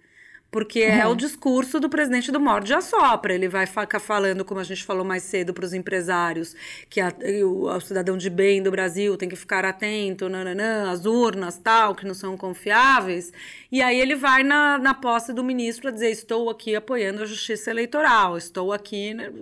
porque 0.55 0.79
é, 0.79 1.01
é 1.01 1.07
o 1.09 1.17
discurso 1.17 1.81
do 1.81 1.89
presidente 1.89 2.31
do 2.31 2.39
Morde 2.39 2.73
a 2.73 2.81
Sopra. 2.81 3.35
Ele 3.35 3.49
vai 3.49 3.67
ficar 3.67 3.99
falando, 3.99 4.45
como 4.45 4.61
a 4.61 4.63
gente 4.63 4.85
falou 4.85 5.05
mais 5.05 5.25
cedo, 5.25 5.53
para 5.53 5.65
os 5.65 5.73
empresários, 5.75 6.55
que 6.89 7.01
a, 7.01 7.13
o, 7.45 7.65
o, 7.65 7.81
cidadão 7.81 8.17
de 8.17 8.31
bem 8.31 8.63
do 8.63 8.71
Brasil 8.71 9.17
tem 9.17 9.29
que 9.29 9.35
ficar 9.35 9.65
atento, 9.65 10.29
nananã, 10.29 10.93
as 10.93 11.07
urnas, 11.07 11.59
tal, 11.59 11.93
que 11.93 12.07
não 12.07 12.15
são 12.15 12.37
confiáveis. 12.37 13.33
E 13.73 13.83
aí 13.83 13.99
ele 13.99 14.15
vai 14.15 14.45
na, 14.45 14.79
na 14.79 14.95
posse 14.95 15.33
do 15.33 15.43
ministro 15.43 15.83
para 15.83 15.91
dizer: 15.91 16.13
estou 16.13 16.49
aqui 16.49 16.77
apoiando 16.77 17.25
a 17.25 17.27
justiça 17.27 17.69
eleitoral, 17.73 18.39
estou 18.39 18.73
aqui 18.73 19.13
né, 19.13 19.33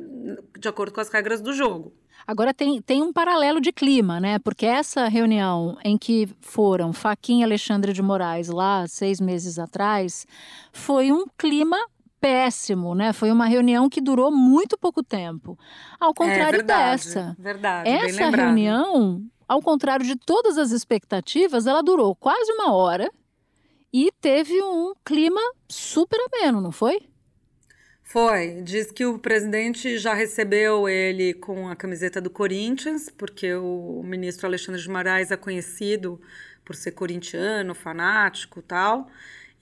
de 0.59 0.67
acordo 0.67 0.95
com 0.95 1.01
as 1.03 1.11
regras 1.11 1.43
do 1.43 1.53
jogo. 1.53 1.93
Agora 2.27 2.55
tem, 2.55 2.81
tem 2.81 3.03
um 3.03 3.13
paralelo 3.13 3.61
de 3.61 3.73
clima, 3.73 4.21
né? 4.21 4.39
Porque 4.39 4.67
essa 4.67 5.09
reunião 5.09 5.77
em 5.85 5.99
que 5.99 6.29
foram 6.41 6.93
Faquinha 6.93 7.41
e 7.41 7.45
Alexandre 7.45 7.93
de 7.93 8.03
Moraes 8.03 8.49
lá 8.49 8.87
seis 8.87 9.21
meses 9.21 9.59
atrás 9.59 10.27
foi 10.73 11.13
um 11.13 11.27
clima 11.37 11.77
péssimo, 12.21 12.95
né? 12.95 13.13
Foi 13.13 13.33
uma 13.33 13.47
reunião 13.47 13.89
que 13.89 14.01
durou 14.01 14.31
muito 14.31 14.79
pouco 14.79 15.03
tempo. 15.03 15.59
Ao 15.99 16.15
contrário 16.15 16.43
é 16.43 16.51
verdade, 16.53 17.05
dessa. 17.05 17.37
Verdade. 17.39 17.91
Essa 17.91 18.31
reunião, 18.31 19.21
ao 19.49 19.61
contrário 19.61 20.07
de 20.07 20.15
todas 20.15 20.57
as 20.57 20.71
expectativas, 20.71 21.67
ela 21.67 21.83
durou 21.83 22.15
quase 22.15 22.53
uma 22.53 22.73
hora 22.73 23.11
e 23.93 24.11
teve 24.21 24.63
um 24.63 24.95
clima 25.05 25.41
super 25.69 26.19
ameno, 26.33 26.61
não 26.61 26.73
foi? 26.73 27.12
Foi. 28.13 28.61
Diz 28.63 28.93
que 28.93 29.07
o 29.07 29.19
presidente 29.19 29.97
já 29.97 30.13
recebeu 30.13 30.87
ele 30.87 31.33
com 31.33 31.67
a 31.67 31.75
camiseta 31.75 32.21
do 32.21 32.29
Corinthians, 32.29 33.09
porque 33.09 33.55
o 33.55 34.03
ministro 34.05 34.47
Alexandre 34.47 34.83
de 34.83 34.91
Moraes 34.91 35.31
é 35.31 35.37
conhecido 35.39 36.21
por 36.63 36.77
ser 36.77 36.91
corintiano, 36.91 37.75
fanático 37.75 38.61
tal. 38.61 39.09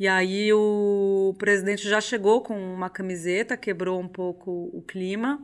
E 0.00 0.08
aí 0.08 0.52
o 0.52 1.32
presidente 1.38 1.88
já 1.88 2.00
chegou 2.00 2.40
com 2.40 2.58
uma 2.74 2.90
camiseta, 2.90 3.56
quebrou 3.56 4.00
um 4.00 4.08
pouco 4.08 4.68
o 4.72 4.82
clima. 4.82 5.40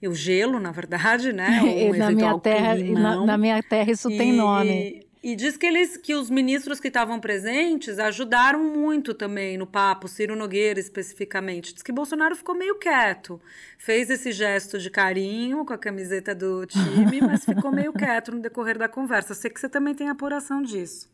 E 0.00 0.08
o 0.08 0.14
gelo, 0.14 0.58
na 0.58 0.72
verdade, 0.72 1.34
né? 1.34 1.60
Um 1.92 1.94
na, 1.94 2.10
minha 2.10 2.38
terra, 2.38 2.74
na, 2.74 3.26
na, 3.26 3.36
minha 3.36 3.62
terra 3.62 3.92
isso 3.92 4.10
e, 4.10 4.16
tem 4.16 4.32
nome. 4.32 5.06
E 5.22 5.36
diz 5.36 5.56
que 5.58 5.66
eles 5.66 5.98
que 5.98 6.14
os 6.14 6.30
ministros 6.30 6.80
que 6.80 6.88
estavam 6.88 7.20
presentes 7.20 7.98
ajudaram 7.98 8.64
muito 8.64 9.12
também 9.12 9.58
no 9.58 9.66
papo, 9.66 10.08
Ciro 10.08 10.34
Nogueira 10.34 10.80
especificamente. 10.80 11.74
Diz 11.74 11.82
que 11.82 11.92
Bolsonaro 11.92 12.34
ficou 12.34 12.54
meio 12.54 12.78
quieto. 12.78 13.38
Fez 13.76 14.08
esse 14.08 14.32
gesto 14.32 14.78
de 14.78 14.88
carinho 14.88 15.62
com 15.66 15.74
a 15.74 15.78
camiseta 15.78 16.34
do 16.34 16.64
time, 16.64 17.20
mas 17.20 17.44
ficou 17.44 17.70
meio 17.70 17.92
quieto 17.92 18.32
no 18.32 18.40
decorrer 18.40 18.78
da 18.78 18.88
conversa. 18.88 19.34
Sei 19.34 19.50
que 19.50 19.60
você 19.60 19.68
também 19.68 19.94
tem 19.94 20.08
apuração 20.08 20.62
disso. 20.62 21.10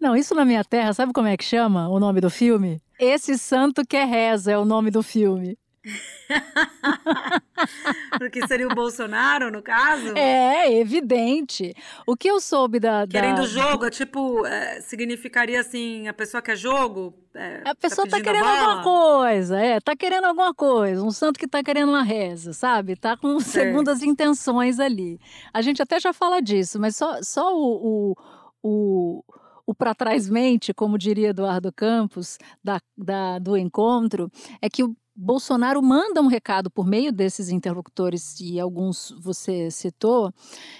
Não, 0.00 0.16
isso 0.16 0.34
na 0.34 0.44
minha 0.44 0.64
terra, 0.64 0.92
sabe 0.92 1.12
como 1.12 1.26
é 1.28 1.36
que 1.36 1.44
chama 1.44 1.88
o 1.88 1.98
nome 1.98 2.20
do 2.20 2.30
filme? 2.30 2.80
Esse 2.98 3.36
Santo 3.36 3.84
que 3.84 3.96
é 3.96 4.04
reza 4.04 4.52
é 4.52 4.58
o 4.58 4.64
nome 4.64 4.90
do 4.92 5.02
filme. 5.02 5.58
Porque 8.18 8.46
seria 8.46 8.66
o 8.66 8.74
Bolsonaro, 8.74 9.50
no 9.50 9.62
caso? 9.62 10.14
É, 10.16 10.78
evidente. 10.78 11.74
O 12.06 12.14
que 12.16 12.28
eu 12.28 12.38
soube 12.40 12.78
da. 12.78 13.06
da... 13.06 13.10
Querendo 13.10 13.46
jogo, 13.46 13.86
é 13.86 13.90
tipo, 13.90 14.44
é, 14.46 14.82
significaria 14.82 15.58
assim, 15.60 16.06
a 16.06 16.12
pessoa 16.12 16.42
quer 16.42 16.56
jogo? 16.56 17.14
É, 17.34 17.62
a 17.64 17.74
pessoa 17.74 18.06
tá, 18.06 18.18
tá 18.18 18.22
querendo 18.22 18.44
alguma 18.44 18.82
coisa, 18.82 19.58
é, 19.58 19.80
tá 19.80 19.96
querendo 19.96 20.24
alguma 20.24 20.52
coisa. 20.52 21.02
Um 21.02 21.10
santo 21.10 21.38
que 21.38 21.48
tá 21.48 21.62
querendo 21.62 21.88
uma 21.90 22.02
reza, 22.02 22.52
sabe? 22.52 22.96
Tá 22.96 23.16
com 23.16 23.40
segundas 23.40 24.02
intenções 24.02 24.78
ali. 24.78 25.18
A 25.52 25.62
gente 25.62 25.80
até 25.80 25.98
já 25.98 26.12
fala 26.12 26.42
disso, 26.42 26.78
mas 26.78 26.94
só, 26.96 27.22
só 27.22 27.56
o, 27.56 28.12
o, 28.12 28.14
o 28.62 29.24
o 29.70 29.74
para 29.74 29.94
trás 29.94 30.28
mente, 30.28 30.74
como 30.74 30.98
diria 30.98 31.28
Eduardo 31.28 31.72
Campos, 31.72 32.38
da, 32.62 32.80
da, 32.98 33.38
do 33.38 33.56
encontro, 33.56 34.28
é 34.60 34.68
que 34.68 34.82
o 34.82 34.96
Bolsonaro 35.22 35.82
manda 35.82 36.22
um 36.22 36.28
recado 36.28 36.70
por 36.70 36.86
meio 36.86 37.12
desses 37.12 37.50
interlocutores, 37.50 38.40
e 38.40 38.58
alguns 38.58 39.14
você 39.18 39.70
citou, 39.70 40.32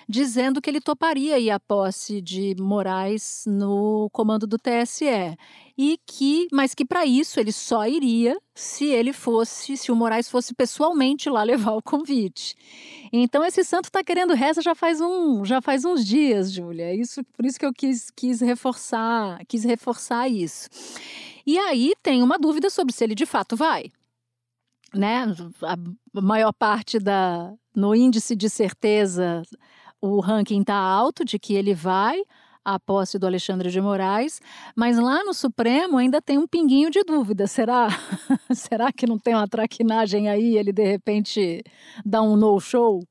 dizendo 0.09 0.63
que 0.63 0.71
ele 0.71 0.81
toparia 0.81 1.55
à 1.55 1.61
posse 1.61 2.23
de 2.23 2.57
Moraes 2.59 3.45
no 3.47 4.09
comando 4.11 4.47
do 4.47 4.57
TSE. 4.57 5.37
E 5.77 5.99
que, 6.07 6.49
mas 6.51 6.75
que 6.75 6.87
para 6.87 7.05
isso 7.05 7.39
ele 7.39 7.53
só 7.53 7.87
iria 7.87 8.35
se 8.55 8.87
ele 8.87 9.13
fosse, 9.13 9.77
se 9.77 9.93
o 9.93 9.97
Moraes 9.97 10.31
fosse 10.31 10.55
pessoalmente 10.55 11.29
lá 11.29 11.43
levar 11.43 11.73
o 11.73 11.83
convite. 11.83 12.57
Então 13.13 13.45
esse 13.45 13.63
santo 13.63 13.87
está 13.87 14.03
querendo 14.03 14.33
reza 14.33 14.63
já 14.63 14.75
faz 14.75 15.03
um, 15.03 15.45
já 15.45 15.61
faz 15.61 15.85
uns 15.85 16.03
dias, 16.03 16.51
Júlia. 16.51 16.95
Isso, 16.95 17.23
por 17.37 17.45
isso 17.45 17.59
que 17.59 17.67
eu 17.67 17.75
quis, 17.75 18.11
quis 18.11 18.41
reforçar, 18.41 19.45
quis 19.47 19.65
reforçar 19.65 20.29
isso. 20.29 20.71
E 21.47 21.59
aí 21.59 21.93
tem 22.03 22.23
uma 22.23 22.39
dúvida 22.39 22.71
sobre 22.71 22.95
se 22.95 23.05
ele 23.05 23.15
de 23.15 23.27
fato 23.27 23.55
vai 23.55 23.91
né, 24.95 25.25
a 25.63 26.21
maior 26.21 26.53
parte 26.53 26.99
da 26.99 27.53
no 27.75 27.95
índice 27.95 28.35
de 28.35 28.51
certeza 28.51 29.43
o 30.01 30.21
ranking 30.21 30.61
está 30.61 30.75
alto 30.75 31.25
de 31.25 31.39
que 31.39 31.55
ele 31.55 31.75
vai 31.75 32.23
à 32.65 32.79
posse 32.79 33.19
do 33.19 33.27
Alexandre 33.27 33.71
de 33.71 33.81
Moraes, 33.81 34.41
mas 34.77 34.99
lá 34.99 35.25
no 35.25 35.33
Supremo 35.33 35.97
ainda 35.97 36.21
tem 36.21 36.39
um 36.39 36.47
pinguinho 36.47 36.91
de 36.91 37.03
dúvida. 37.03 37.47
Será, 37.47 37.89
será 38.55 38.93
que 38.93 39.07
não 39.07 39.19
tem 39.19 39.35
uma 39.35 39.49
traquinagem 39.49 40.29
aí? 40.29 40.57
Ele 40.57 40.73
de 40.73 40.85
repente 40.85 41.63
dá 42.05 42.23
um 42.23 42.37
no 42.37 42.59
show? 42.61 43.03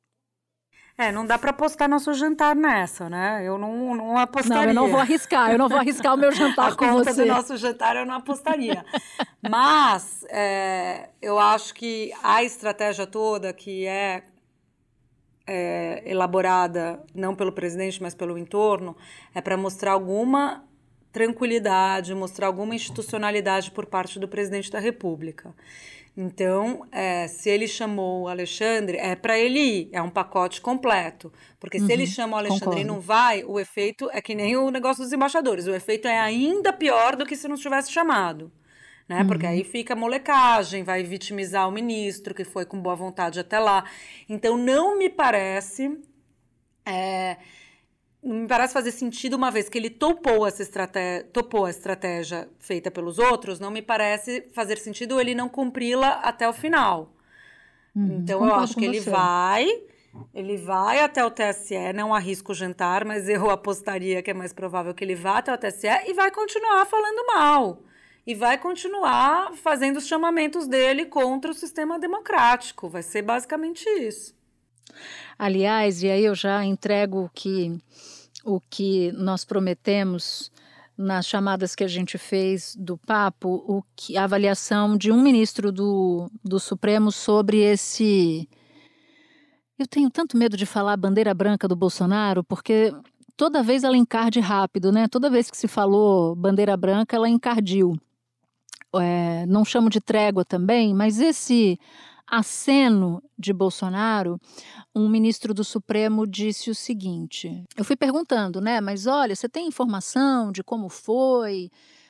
É, 1.00 1.14
não 1.14 1.26
dá 1.26 1.38
para 1.40 1.52
apostar 1.52 1.88
nosso 1.88 2.14
jantar 2.14 2.54
nessa, 2.54 3.10
né? 3.10 3.42
Eu 3.42 3.58
não, 3.58 3.96
não 3.96 4.18
apostaria. 4.18 4.64
Não, 4.64 4.70
eu 4.70 4.74
não 4.74 4.90
vou 4.90 5.00
arriscar, 5.00 5.50
eu 5.50 5.58
não 5.58 5.70
vou 5.70 5.78
arriscar 5.78 6.14
o 6.14 6.18
meu 6.18 6.30
jantar 6.30 6.74
a 6.74 6.76
com 6.76 6.90
conta 6.90 7.14
você. 7.14 7.24
do 7.24 7.28
nosso 7.30 7.56
jantar 7.56 7.96
eu 7.96 8.06
não 8.06 8.16
apostaria. 8.16 8.86
Mas 9.50 10.26
é, 10.28 11.08
eu 11.22 11.40
acho 11.40 11.74
que 11.74 12.12
a 12.22 12.44
estratégia 12.44 13.08
toda 13.08 13.54
que 13.54 13.86
é, 13.88 14.24
é 15.48 16.04
elaborada 16.06 17.02
não 17.16 17.34
pelo 17.34 17.54
presidente, 17.54 18.04
mas 18.04 18.14
pelo 18.14 18.38
entorno, 18.38 18.94
é 19.34 19.40
para 19.40 19.56
mostrar 19.56 19.94
alguma 19.94 20.66
tranquilidade, 21.14 22.14
mostrar 22.14 22.48
alguma 22.48 22.76
institucionalidade 22.76 23.72
por 23.72 23.86
parte 23.86 24.20
do 24.20 24.28
presidente 24.28 24.70
da 24.70 24.80
República. 24.80 25.56
Então, 26.22 26.86
é, 26.92 27.30
se 27.30 27.50
ele 27.50 27.66
chamou 27.66 28.24
o 28.24 28.28
Alexandre, 28.28 28.98
é 28.98 29.16
para 29.16 29.40
ele 29.40 29.58
ir, 29.58 29.90
é 29.94 30.02
um 30.02 30.10
pacote 30.10 30.60
completo. 30.60 31.32
Porque 31.58 31.80
uhum, 31.80 31.86
se 31.86 31.94
ele 31.94 32.04
uhum, 32.04 32.10
chama 32.10 32.36
o 32.36 32.40
Alexandre 32.40 32.66
concordo. 32.66 32.82
e 32.82 32.84
não 32.84 33.00
vai, 33.00 33.42
o 33.46 33.58
efeito 33.58 34.10
é 34.12 34.22
que 34.22 34.36
nem 34.36 34.58
o 34.58 34.70
negócio 34.70 35.02
dos 35.02 35.14
embaixadores. 35.14 35.66
O 35.66 35.74
efeito 35.74 36.10
é 36.10 36.20
ainda 36.20 36.74
pior 36.74 37.16
do 37.16 37.26
que 37.26 37.38
se 37.38 37.48
não 37.48 37.56
tivesse 37.56 37.90
chamado. 37.90 38.52
Né? 39.08 39.22
Uhum. 39.22 39.28
Porque 39.28 39.46
aí 39.46 39.64
fica 39.64 39.96
molecagem, 39.96 40.84
vai 40.84 41.04
vitimizar 41.04 41.70
o 41.70 41.72
ministro, 41.72 42.36
que 42.36 42.44
foi 42.44 42.66
com 42.66 42.82
boa 42.82 42.98
vontade 42.98 43.40
até 43.40 43.58
lá. 43.58 43.86
Então, 44.28 44.58
não 44.58 44.98
me 44.98 45.08
parece. 45.08 45.98
É, 46.86 47.38
me 48.22 48.48
parece 48.48 48.74
fazer 48.74 48.92
sentido 48.92 49.36
uma 49.36 49.50
vez 49.50 49.70
que 49.70 49.78
ele 49.78 49.90
topou 49.90 50.46
essa 50.46 50.62
estratégia, 50.62 51.24
topou 51.32 51.66
a 51.66 51.70
estratégia 51.70 52.50
feita 52.60 52.92
pelos 52.92 53.18
outros, 53.18 53.60
não 53.60 53.72
me 53.72 53.82
parece 53.82 54.46
fazer 54.52 54.78
sentido 54.78 55.20
ele 55.20 55.34
não 55.34 55.48
cumpri-la 55.48 56.20
até 56.22 56.48
o 56.48 56.54
final. 56.54 57.14
Hum, 57.96 58.20
então 58.20 58.46
eu 58.46 58.54
acho 58.56 58.76
que 58.76 58.86
ele 58.86 59.00
você. 59.00 59.10
vai, 59.10 59.68
ele 60.34 60.58
vai 60.58 61.00
até 61.00 61.24
o 61.24 61.32
TSE, 61.32 61.94
não 61.94 62.14
arrisco 62.14 62.52
o 62.52 62.56
jantar, 62.56 63.06
mas 63.06 63.30
eu 63.30 63.50
apostaria 63.50 64.22
que 64.22 64.32
é 64.32 64.34
mais 64.34 64.52
provável 64.52 64.94
que 64.94 65.04
ele 65.04 65.16
vá 65.16 65.38
até 65.38 65.54
o 65.54 65.58
TSE 65.58 65.88
e 66.08 66.14
vai 66.14 66.30
continuar 66.30 66.86
falando 66.86 67.26
mal. 67.28 67.84
E 68.28 68.36
vai 68.36 68.60
continuar 68.60 69.54
fazendo 69.56 69.98
os 69.98 70.06
chamamentos 70.06 70.68
dele 70.68 71.06
contra 71.06 71.50
o 71.50 71.54
sistema 71.54 71.98
democrático. 71.98 72.88
Vai 72.88 73.02
ser 73.02 73.24
basicamente 73.24 73.90
isso. 73.90 74.38
Aliás, 75.38 76.04
e 76.04 76.10
aí 76.10 76.26
eu 76.26 76.36
já 76.36 76.64
entrego 76.66 77.30
que 77.34 77.80
o 78.44 78.60
que 78.60 79.12
nós 79.14 79.46
prometemos 79.46 80.52
nas 80.98 81.26
chamadas 81.26 81.76
que 81.76 81.84
a 81.84 81.88
gente 81.88 82.18
fez 82.18 82.76
do 82.78 82.98
papo, 82.98 83.64
o 83.66 83.82
que, 83.96 84.18
a 84.18 84.26
avaliação 84.26 84.98
de 84.98 85.12
um 85.12 85.22
ministro 85.22 85.72
do, 85.72 86.30
do 86.44 86.60
Supremo 86.60 87.10
sobre 87.10 87.60
esse. 87.62 88.50
Eu 89.78 89.88
tenho 89.88 90.10
tanto 90.10 90.36
medo 90.36 90.58
de 90.58 90.66
falar 90.66 90.98
bandeira 90.98 91.34
branca 91.34 91.70
do 91.70 91.76
Bolsonaro, 91.76 92.44
porque 92.44 92.94
toda 93.38 93.64
vez 93.64 93.86
ela 93.86 93.96
encarde 93.96 94.42
rápido, 94.42 94.92
né? 94.92 95.08
Toda 95.08 95.30
vez 95.30 95.50
que 95.50 95.56
se 95.56 95.70
falou 95.70 96.36
bandeira 96.36 96.76
branca, 96.76 97.16
ela 97.16 97.30
encardiu. 97.30 97.98
É, 98.94 99.46
não 99.46 99.64
chamo 99.64 99.90
de 99.90 100.02
trégua 100.02 100.44
também, 100.44 100.94
mas 100.94 101.22
esse 101.22 101.80
aceno 102.30 103.22
de 103.38 103.52
Bolsonaro, 103.52 104.40
um 104.96 105.10
ministro 105.10 105.54
do 105.54 105.64
Supremo 105.64 106.28
disse 106.28 106.70
o 106.70 106.76
seguinte: 106.76 107.64
eu 107.76 107.84
fui 107.84 107.96
perguntando, 107.96 108.62
né, 108.62 108.80
mas 108.80 109.08
olha, 109.08 109.36
você 109.36 109.50
tem 109.50 109.68
informação 109.68 110.52
de 110.52 110.64
como 110.64 110.90
foi? 110.90 111.70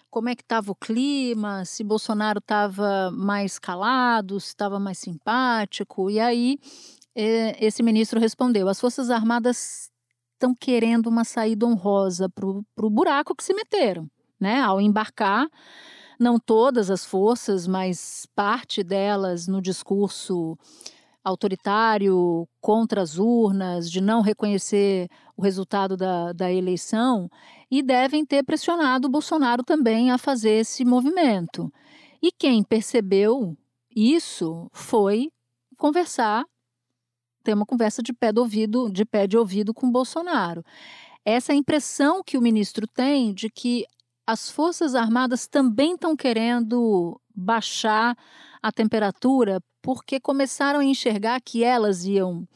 Como 0.10 0.28
é 0.28 0.36
que 0.36 0.42
estava 0.42 0.72
o 0.72 0.76
clima? 0.76 1.64
Se 1.66 1.84
Bolsonaro 1.84 2.40
estava 2.40 3.12
mais 3.12 3.60
calado, 3.60 4.40
se 4.40 4.48
estava 4.48 4.80
mais 4.80 4.98
simpático? 4.98 6.10
E 6.10 6.20
aí 6.20 6.58
esse 7.16 7.84
ministro 7.84 8.20
respondeu: 8.20 8.68
as 8.68 8.80
Forças 8.80 9.10
Armadas 9.10 9.90
estão 10.34 10.56
querendo 10.56 11.08
uma 11.08 11.24
saída 11.24 11.66
honrosa 11.66 12.30
para 12.30 12.46
o 12.46 12.90
buraco 12.90 13.36
que 13.36 13.44
se 13.44 13.54
meteram, 13.54 14.10
né? 14.40 14.62
Ao 14.62 14.80
embarcar 14.82 15.48
não 16.20 16.38
todas 16.38 16.92
as 16.92 17.06
forças, 17.06 17.66
mas 17.66 18.28
parte 18.36 18.84
delas 18.84 19.48
no 19.48 19.62
discurso 19.62 20.58
autoritário 21.24 22.48
contra 22.60 23.02
as 23.02 23.18
urnas, 23.18 23.90
de 23.90 24.02
não 24.02 24.22
reconhecer 24.22 25.08
o 25.38 25.42
resultado 25.42 25.96
da, 25.96 26.34
da 26.34 26.52
eleição, 26.52 27.30
e 27.72 27.82
devem 27.82 28.26
ter 28.26 28.44
pressionado 28.44 29.08
o 29.08 29.12
Bolsonaro 29.12 29.64
também 29.64 30.12
a 30.12 30.18
fazer 30.18 30.52
esse 30.52 30.84
movimento. 30.84 31.72
E 32.22 32.32
quem 32.32 32.64
percebeu 32.64 33.58
isso 33.96 34.70
foi 34.74 35.32
conversar, 35.78 36.46
ter 37.44 37.54
uma 37.54 37.66
conversa 37.66 38.04
de 38.04 38.12
pé 38.12 38.34
de 38.34 38.40
ouvido, 38.40 38.92
de 38.92 39.06
pé 39.06 39.26
de 39.26 39.38
ouvido 39.38 39.74
com 39.74 39.90
Bolsonaro. 39.90 40.64
Essa 41.24 41.54
impressão 41.54 42.22
que 42.24 42.38
o 42.38 42.42
ministro 42.42 42.88
tem 42.88 43.34
de 43.34 43.50
que 43.50 43.86
as 44.32 44.48
Forças 44.48 44.94
Armadas 44.94 45.48
também 45.48 45.96
estão 45.96 46.16
querendo 46.16 47.20
baixar 47.34 48.16
a 48.62 48.72
temperatura 48.72 49.60
porque 49.82 50.20
começaram 50.20 50.82
a 50.82 50.86
enxergar 50.86 51.42
que 51.42 51.64
elas 51.64 52.06
iam 52.06 52.48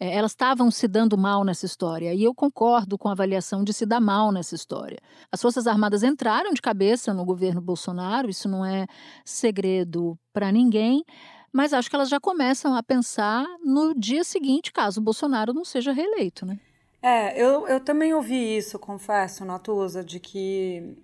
é, 0.00 0.16
elas 0.16 0.32
estavam 0.32 0.72
se 0.72 0.88
dando 0.88 1.16
mal 1.16 1.44
nessa 1.44 1.66
história. 1.66 2.12
E 2.12 2.24
eu 2.24 2.34
concordo 2.34 2.98
com 2.98 3.08
a 3.08 3.12
avaliação 3.12 3.62
de 3.62 3.72
se 3.72 3.86
dar 3.86 4.00
mal 4.00 4.32
nessa 4.32 4.56
história. 4.56 4.98
As 5.30 5.40
Forças 5.40 5.68
Armadas 5.68 6.02
entraram 6.02 6.52
de 6.52 6.60
cabeça 6.60 7.14
no 7.14 7.24
governo 7.24 7.60
Bolsonaro, 7.60 8.28
isso 8.28 8.48
não 8.48 8.64
é 8.64 8.84
segredo 9.24 10.18
para 10.32 10.50
ninguém, 10.50 11.04
mas 11.52 11.72
acho 11.72 11.88
que 11.88 11.94
elas 11.94 12.08
já 12.08 12.18
começam 12.18 12.74
a 12.74 12.82
pensar 12.82 13.46
no 13.64 13.94
dia 13.94 14.24
seguinte, 14.24 14.72
caso 14.72 15.00
o 15.00 15.04
Bolsonaro 15.04 15.54
não 15.54 15.64
seja 15.64 15.92
reeleito, 15.92 16.44
né? 16.44 16.58
É, 17.06 17.38
eu, 17.38 17.68
eu 17.68 17.80
também 17.80 18.14
ouvi 18.14 18.56
isso, 18.56 18.78
confesso, 18.78 19.44
Natuza, 19.44 20.02
de 20.02 20.18
que 20.18 20.96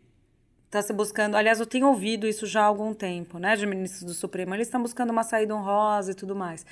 está 0.70 0.80
se 0.80 0.92
buscando. 0.92 1.35
Aliás, 1.35 1.59
eu 1.59 1.66
tenho 1.66 1.88
ouvido 1.88 2.28
isso 2.28 2.46
já 2.46 2.62
há 2.62 2.66
algum 2.66 2.94
tempo, 2.94 3.40
né, 3.40 3.56
de 3.56 3.66
ministros 3.66 4.04
do 4.04 4.14
Supremo. 4.14 4.54
Eles 4.54 4.68
estão 4.68 4.80
buscando 4.80 5.11
uma 5.11 5.24
saída 5.24 5.54
honrosa 5.54 6.12
e 6.12 6.14
tudo 6.14 6.37
mais. 6.37 6.64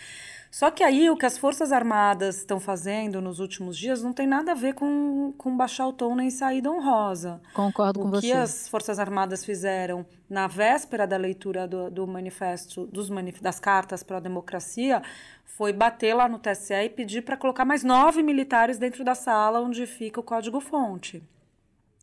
Só 0.53 0.71
que 0.71 0.85
aí 0.85 1.11
o 1.11 1.17
que 1.17 1.27
as 1.27 1.37
Forças 1.37 1.73
Armadas 1.73 2.39
estão 2.39 2.61
fazendo 2.61 3.21
nos 3.21 3.41
últimos 3.41 3.77
dias 3.77 4.01
não 4.01 4.13
tem 4.13 4.27
nada 4.27 4.53
a 4.53 4.55
ver 4.55 4.73
com, 4.75 5.35
com 5.37 5.55
baixar 5.55 5.87
o 5.89 5.93
tom 5.93 6.15
nem 6.15 6.31
saída 6.31 6.71
honrosa. 6.71 7.41
Concordo 7.53 8.01
com 8.01 8.09
você. 8.09 8.29
O 8.29 8.31
que 8.31 8.33
as 8.33 8.69
Forças 8.69 9.01
Armadas 9.01 9.45
fizeram 9.45 10.07
na 10.31 10.47
véspera 10.47 11.05
da 11.05 11.17
leitura 11.17 11.67
do, 11.67 11.91
do 11.91 12.07
manifesto, 12.07 12.87
dos 12.87 13.11
manif 13.11 13.43
das 13.43 13.59
cartas 13.59 14.05
para 14.05 14.19
a 14.19 14.21
democracia, 14.21 15.03
foi 15.45 15.73
bater 15.73 16.15
lá 16.15 16.29
no 16.29 16.39
TSE 16.39 16.73
e 16.85 16.89
pedir 16.89 17.23
para 17.23 17.37
colocar 17.37 17.65
mais 17.65 17.83
nove 17.83 18.23
militares 18.23 18.79
dentro 18.79 19.05
da 19.05 19.17
sala 19.17 19.61
onde 19.61 19.87
fica 19.87 20.21
o 20.21 20.23
código-fonte 20.23 21.21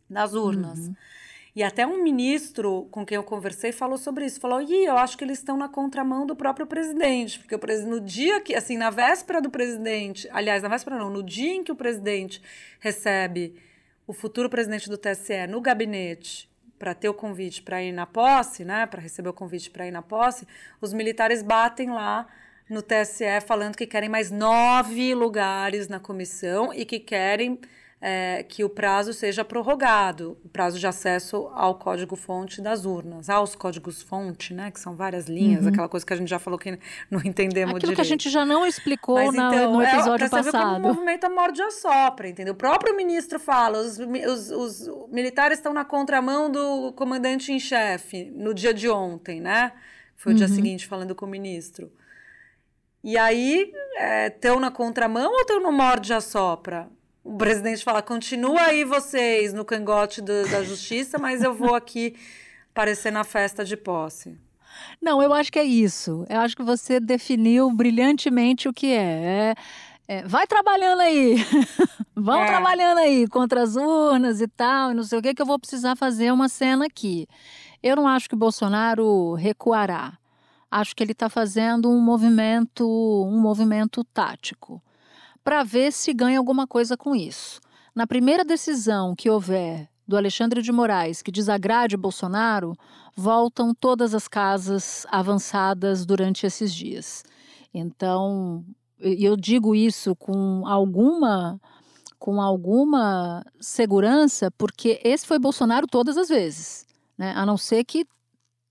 das 0.10 0.34
urnas. 0.34 0.88
Uhum. 0.88 0.95
E 1.55 1.63
até 1.63 1.87
um 1.87 2.03
ministro 2.03 2.85
com 2.91 3.05
quem 3.05 3.15
eu 3.15 3.23
conversei 3.23 3.71
falou 3.71 3.97
sobre 3.97 4.25
isso. 4.25 4.41
Falou: 4.41 4.61
Ih, 4.61 4.85
eu 4.85 4.97
acho 4.97 5.17
que 5.17 5.23
eles 5.23 5.37
estão 5.39 5.55
na 5.55 5.69
contramão 5.69 6.25
do 6.25 6.35
próprio 6.35 6.67
presidente. 6.67 7.39
Porque 7.39 7.55
o 7.55 7.59
presidente, 7.59 7.89
no 7.89 8.01
dia 8.01 8.41
que, 8.41 8.53
assim, 8.53 8.77
na 8.77 8.89
véspera 8.89 9.41
do 9.41 9.49
presidente, 9.49 10.27
aliás, 10.33 10.61
na 10.61 10.69
véspera 10.69 10.97
não, 10.97 11.09
no 11.09 11.23
dia 11.23 11.53
em 11.53 11.63
que 11.63 11.71
o 11.71 11.75
presidente 11.75 12.41
recebe 12.79 13.55
o 14.05 14.11
futuro 14.11 14.49
presidente 14.49 14.89
do 14.89 14.97
TSE 14.97 15.47
no 15.47 15.61
gabinete 15.61 16.49
para 16.77 16.93
ter 16.93 17.07
o 17.07 17.13
convite 17.13 17.61
para 17.61 17.81
ir 17.81 17.93
na 17.93 18.05
posse, 18.05 18.65
né, 18.65 18.85
para 18.85 19.01
receber 19.01 19.29
o 19.29 19.33
convite 19.33 19.69
para 19.69 19.87
ir 19.87 19.91
na 19.91 20.01
posse, 20.01 20.45
os 20.81 20.93
militares 20.93 21.41
batem 21.41 21.89
lá 21.89 22.27
no 22.69 22.81
TSE 22.81 23.41
falando 23.45 23.77
que 23.77 23.87
querem 23.87 24.09
mais 24.09 24.29
nove 24.29 25.15
lugares 25.15 25.87
na 25.87 25.99
comissão 25.99 26.73
e 26.73 26.83
que 26.83 26.99
querem 26.99 27.59
é, 28.01 28.43
que 28.43 28.63
o 28.63 28.69
prazo 28.69 29.13
seja 29.13 29.43
prorrogado, 29.43 30.38
o 30.43 30.49
prazo 30.49 30.77
de 30.77 30.86
acesso 30.86 31.49
ao 31.53 31.75
código-fonte 31.75 32.62
das 32.62 32.86
urnas, 32.86 33.29
aos 33.29 33.55
códigos-fonte, 33.55 34.53
né, 34.53 34.69
que 34.69 34.79
são 34.79 34.95
várias 34.95 35.25
linhas, 35.27 35.63
uhum. 35.63 35.69
aquela 35.69 35.89
coisa 35.89 36.05
que 36.05 36.13
a 36.13 36.15
gente 36.15 36.27
já 36.27 36.38
falou 36.38 36.60
que 36.60 36.77
não 37.10 37.19
entendemos 37.25 37.75
Aquilo 37.75 37.91
direito. 37.91 37.95
que 37.95 38.01
a 38.01 38.03
gente 38.03 38.29
já 38.29 38.45
não 38.45 38.65
explicou 38.65 39.15
Mas, 39.15 39.34
na, 39.34 39.47
então, 39.47 39.73
no 39.73 39.81
é, 39.81 39.93
episódio 39.93 40.25
é, 40.25 40.29
passado. 40.29 40.43
Ver 40.43 40.51
como 40.51 40.75
o 40.75 40.79
movimento 40.81 41.29
morde 41.31 41.62
a 41.62 41.71
sopra, 41.71 42.27
entendeu? 42.27 42.53
O 42.53 42.58
próprio 42.58 42.95
ministro 42.95 43.39
fala, 43.39 43.79
os, 43.79 43.97
os, 43.97 44.51
os 44.51 45.10
militares 45.10 45.58
estão 45.58 45.73
na 45.73 45.86
contramão 45.86 46.51
do 46.51 46.91
comandante 46.93 47.51
em 47.51 47.60
chefe 47.60 48.31
no 48.36 48.53
dia 48.53 48.73
de 48.73 48.89
ontem, 48.89 49.39
né? 49.39 49.71
Foi 50.15 50.31
o 50.31 50.34
uhum. 50.34 50.38
dia 50.38 50.47
seguinte 50.47 50.86
falando 50.86 51.15
com 51.15 51.25
o 51.25 51.29
ministro. 51.29 51.91
E 53.03 53.17
aí, 53.17 53.71
estão 54.27 54.58
é, 54.58 54.60
na 54.60 54.71
contramão 54.71 55.31
ou 55.31 55.41
estão 55.41 55.60
no 55.60 55.71
morde 55.71 56.12
a 56.13 56.19
sopra? 56.19 56.89
O 57.25 57.35
presidente 57.35 57.83
fala: 57.83 58.03
continua 58.03 58.61
aí 58.61 58.83
vocês 58.85 59.51
no 59.51 59.65
cangote 59.65 60.21
do, 60.21 60.47
da 60.47 60.63
justiça, 60.63 61.17
mas 61.17 61.41
eu 61.41 61.53
vou 61.53 61.73
aqui 61.73 62.15
aparecer 62.71 63.11
na 63.11 63.23
festa 63.23 63.65
de 63.65 63.75
posse. 63.75 64.38
Não, 65.01 65.23
eu 65.23 65.33
acho 65.33 65.51
que 65.51 65.57
é 65.57 65.63
isso. 65.63 66.25
Eu 66.29 66.39
acho 66.41 66.55
que 66.55 66.61
você 66.61 66.99
definiu 66.99 67.71
brilhantemente 67.71 68.69
o 68.69 68.73
que 68.73 68.93
é. 68.93 69.55
é, 70.07 70.19
é 70.19 70.23
vai 70.23 70.45
trabalhando 70.45 71.01
aí. 71.01 71.38
Vão 72.17 72.43
é. 72.43 72.47
trabalhando 72.47 72.99
aí 72.99 73.27
contra 73.27 73.61
as 73.61 73.75
urnas 73.75 74.39
e 74.39 74.47
tal, 74.47 74.91
e 74.91 74.93
não 74.93 75.03
sei 75.03 75.19
o 75.19 75.21
que, 75.21 75.33
que 75.33 75.41
eu 75.41 75.45
vou 75.45 75.59
precisar 75.59 75.97
fazer 75.97 76.31
uma 76.31 76.47
cena 76.47 76.85
aqui. 76.85 77.27
Eu 77.83 77.97
não 77.97 78.07
acho 78.07 78.29
que 78.29 78.35
o 78.35 78.38
Bolsonaro 78.38 79.33
recuará. 79.33 80.17
Acho 80.71 80.95
que 80.95 81.03
ele 81.03 81.11
está 81.11 81.29
fazendo 81.29 81.89
um 81.89 81.99
movimento, 81.99 82.88
um 82.88 83.39
movimento 83.39 84.01
tático 84.05 84.81
para 85.45 85.63
ver 85.63 85.93
se 85.93 86.12
ganha 86.12 86.39
alguma 86.39 86.65
coisa 86.65 86.97
com 86.97 87.15
isso. 87.15 87.62
Na 87.93 88.08
primeira 88.08 88.43
decisão 88.43 89.15
que 89.15 89.29
houver 89.29 89.88
do 90.08 90.17
Alexandre 90.17 90.60
de 90.60 90.71
Moraes 90.71 91.21
que 91.21 91.31
desagrade 91.31 91.95
Bolsonaro, 91.95 92.75
voltam 93.15 93.73
todas 93.73 94.15
as 94.15 94.27
casas 94.27 95.05
avançadas 95.10 96.03
durante 96.03 96.47
esses 96.47 96.73
dias. 96.73 97.23
Então, 97.71 98.65
eu 98.99 99.38
digo 99.38 99.75
isso 99.75 100.15
com 100.15 100.63
alguma 100.65 101.62
com 102.17 102.41
alguma 102.41 103.45
segurança, 103.60 104.49
porque 104.58 104.99
esse 105.03 105.27
foi 105.27 105.38
Bolsonaro 105.38 105.86
todas 105.86 106.17
as 106.17 106.27
vezes, 106.27 106.88
né? 107.15 107.34
A 107.36 107.45
não 107.45 107.55
ser 107.55 107.84
que 107.84 108.03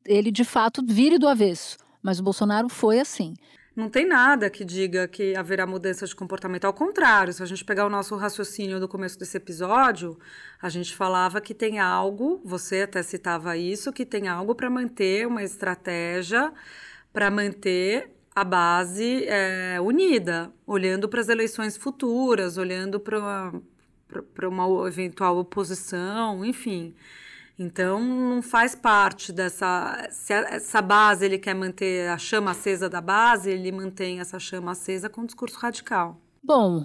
ele 0.04 0.32
de 0.32 0.44
fato 0.44 0.82
vire 0.84 1.18
do 1.18 1.28
avesso, 1.28 1.76
mas 2.02 2.18
o 2.18 2.22
Bolsonaro 2.22 2.68
foi 2.68 2.98
assim 2.98 3.34
não 3.76 3.88
tem 3.90 4.06
nada 4.06 4.48
que 4.48 4.64
diga 4.64 5.08
que 5.08 5.34
haverá 5.34 5.66
mudança 5.66 6.06
de 6.06 6.14
comportamento. 6.14 6.64
Ao 6.64 6.72
contrário, 6.72 7.32
se 7.32 7.42
a 7.42 7.46
gente 7.46 7.64
pegar 7.64 7.84
o 7.84 7.90
nosso 7.90 8.14
raciocínio 8.16 8.78
do 8.78 8.86
começo 8.86 9.18
desse 9.18 9.36
episódio, 9.36 10.16
a 10.62 10.68
gente 10.68 10.94
falava 10.94 11.40
que 11.40 11.52
tem 11.52 11.80
algo, 11.80 12.40
você 12.44 12.82
até 12.82 13.02
citava 13.02 13.56
isso, 13.56 13.92
que 13.92 14.06
tem 14.06 14.28
algo 14.28 14.54
para 14.54 14.70
manter 14.70 15.26
uma 15.26 15.42
estratégia, 15.42 16.52
para 17.12 17.30
manter 17.30 18.10
a 18.34 18.44
base 18.44 19.24
é, 19.26 19.80
unida, 19.80 20.52
olhando 20.66 21.08
para 21.08 21.20
as 21.20 21.28
eleições 21.28 21.76
futuras, 21.76 22.56
olhando 22.56 23.00
para 23.00 24.48
uma 24.48 24.86
eventual 24.86 25.36
oposição, 25.38 26.44
enfim. 26.44 26.94
Então, 27.58 28.00
não 28.00 28.42
faz 28.42 28.74
parte 28.74 29.32
dessa. 29.32 30.08
Se 30.10 30.32
essa 30.32 30.82
base 30.82 31.24
ele 31.24 31.38
quer 31.38 31.54
manter 31.54 32.08
a 32.08 32.18
chama 32.18 32.50
acesa 32.50 32.88
da 32.88 33.00
base, 33.00 33.50
ele 33.50 33.70
mantém 33.70 34.18
essa 34.18 34.38
chama 34.38 34.72
acesa 34.72 35.08
com 35.08 35.24
discurso 35.24 35.58
radical. 35.58 36.20
Bom, 36.42 36.84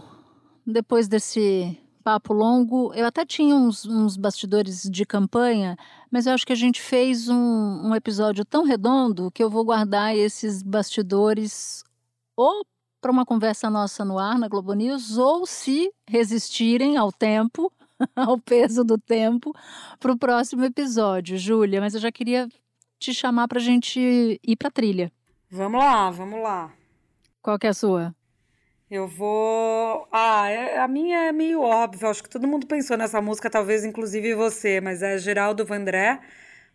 depois 0.65 1.07
desse 1.07 1.77
papo 2.03 2.33
longo, 2.33 2.93
eu 2.93 3.05
até 3.05 3.25
tinha 3.25 3.55
uns, 3.55 3.85
uns 3.85 4.15
bastidores 4.15 4.83
de 4.83 5.05
campanha, 5.05 5.75
mas 6.11 6.25
eu 6.25 6.33
acho 6.33 6.45
que 6.45 6.53
a 6.53 6.55
gente 6.55 6.81
fez 6.81 7.27
um, 7.27 7.35
um 7.35 7.95
episódio 7.95 8.45
tão 8.45 8.63
redondo 8.63 9.31
que 9.31 9.43
eu 9.43 9.49
vou 9.49 9.65
guardar 9.65 10.15
esses 10.15 10.63
bastidores 10.63 11.83
ou 12.35 12.65
para 13.01 13.11
uma 13.11 13.25
conversa 13.25 13.69
nossa 13.69 14.03
no 14.03 14.19
ar 14.19 14.37
na 14.37 14.47
Globo 14.47 14.73
News, 14.73 15.17
ou 15.17 15.45
se 15.45 15.91
resistirem 16.07 16.97
ao 16.97 17.11
tempo 17.11 17.71
ao 18.15 18.37
peso 18.39 18.83
do 18.83 18.97
tempo 18.97 19.53
para 19.99 20.11
o 20.11 20.17
próximo 20.17 20.63
episódio, 20.63 21.37
Júlia. 21.37 21.81
Mas 21.81 21.93
eu 21.93 21.99
já 21.99 22.11
queria 22.11 22.47
te 22.97 23.13
chamar 23.13 23.47
para 23.47 23.59
a 23.59 23.61
gente 23.61 24.39
ir 24.43 24.55
para 24.55 24.71
trilha. 24.71 25.11
Vamos 25.49 25.79
lá, 25.79 26.09
vamos 26.09 26.41
lá. 26.41 26.71
Qual 27.41 27.57
que 27.57 27.67
é 27.67 27.69
a 27.69 27.73
sua? 27.73 28.15
Eu 28.89 29.07
vou. 29.07 30.07
Ah, 30.11 30.49
é, 30.49 30.79
a 30.79 30.87
minha 30.87 31.25
é 31.25 31.31
meio 31.31 31.61
óbvia. 31.61 32.09
Acho 32.09 32.23
que 32.23 32.29
todo 32.29 32.47
mundo 32.47 32.65
pensou 32.67 32.97
nessa 32.97 33.21
música, 33.21 33.49
talvez 33.49 33.85
inclusive 33.85 34.33
você, 34.33 34.81
mas 34.81 35.01
é 35.03 35.17
Geraldo 35.17 35.65
Vandré, 35.65 36.19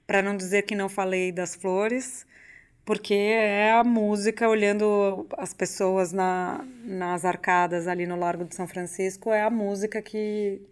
para 0.06 0.22
não 0.22 0.36
dizer 0.36 0.62
que 0.62 0.76
não 0.76 0.88
falei 0.88 1.32
das 1.32 1.54
flores, 1.56 2.24
porque 2.84 3.14
é 3.14 3.72
a 3.72 3.82
música 3.82 4.48
olhando 4.48 5.26
as 5.36 5.52
pessoas 5.52 6.12
na, 6.12 6.64
nas 6.84 7.24
arcadas 7.24 7.88
ali 7.88 8.06
no 8.06 8.16
Largo 8.16 8.44
de 8.44 8.54
São 8.54 8.68
Francisco, 8.68 9.30
é 9.30 9.42
a 9.42 9.50
música 9.50 10.00
que 10.00 10.62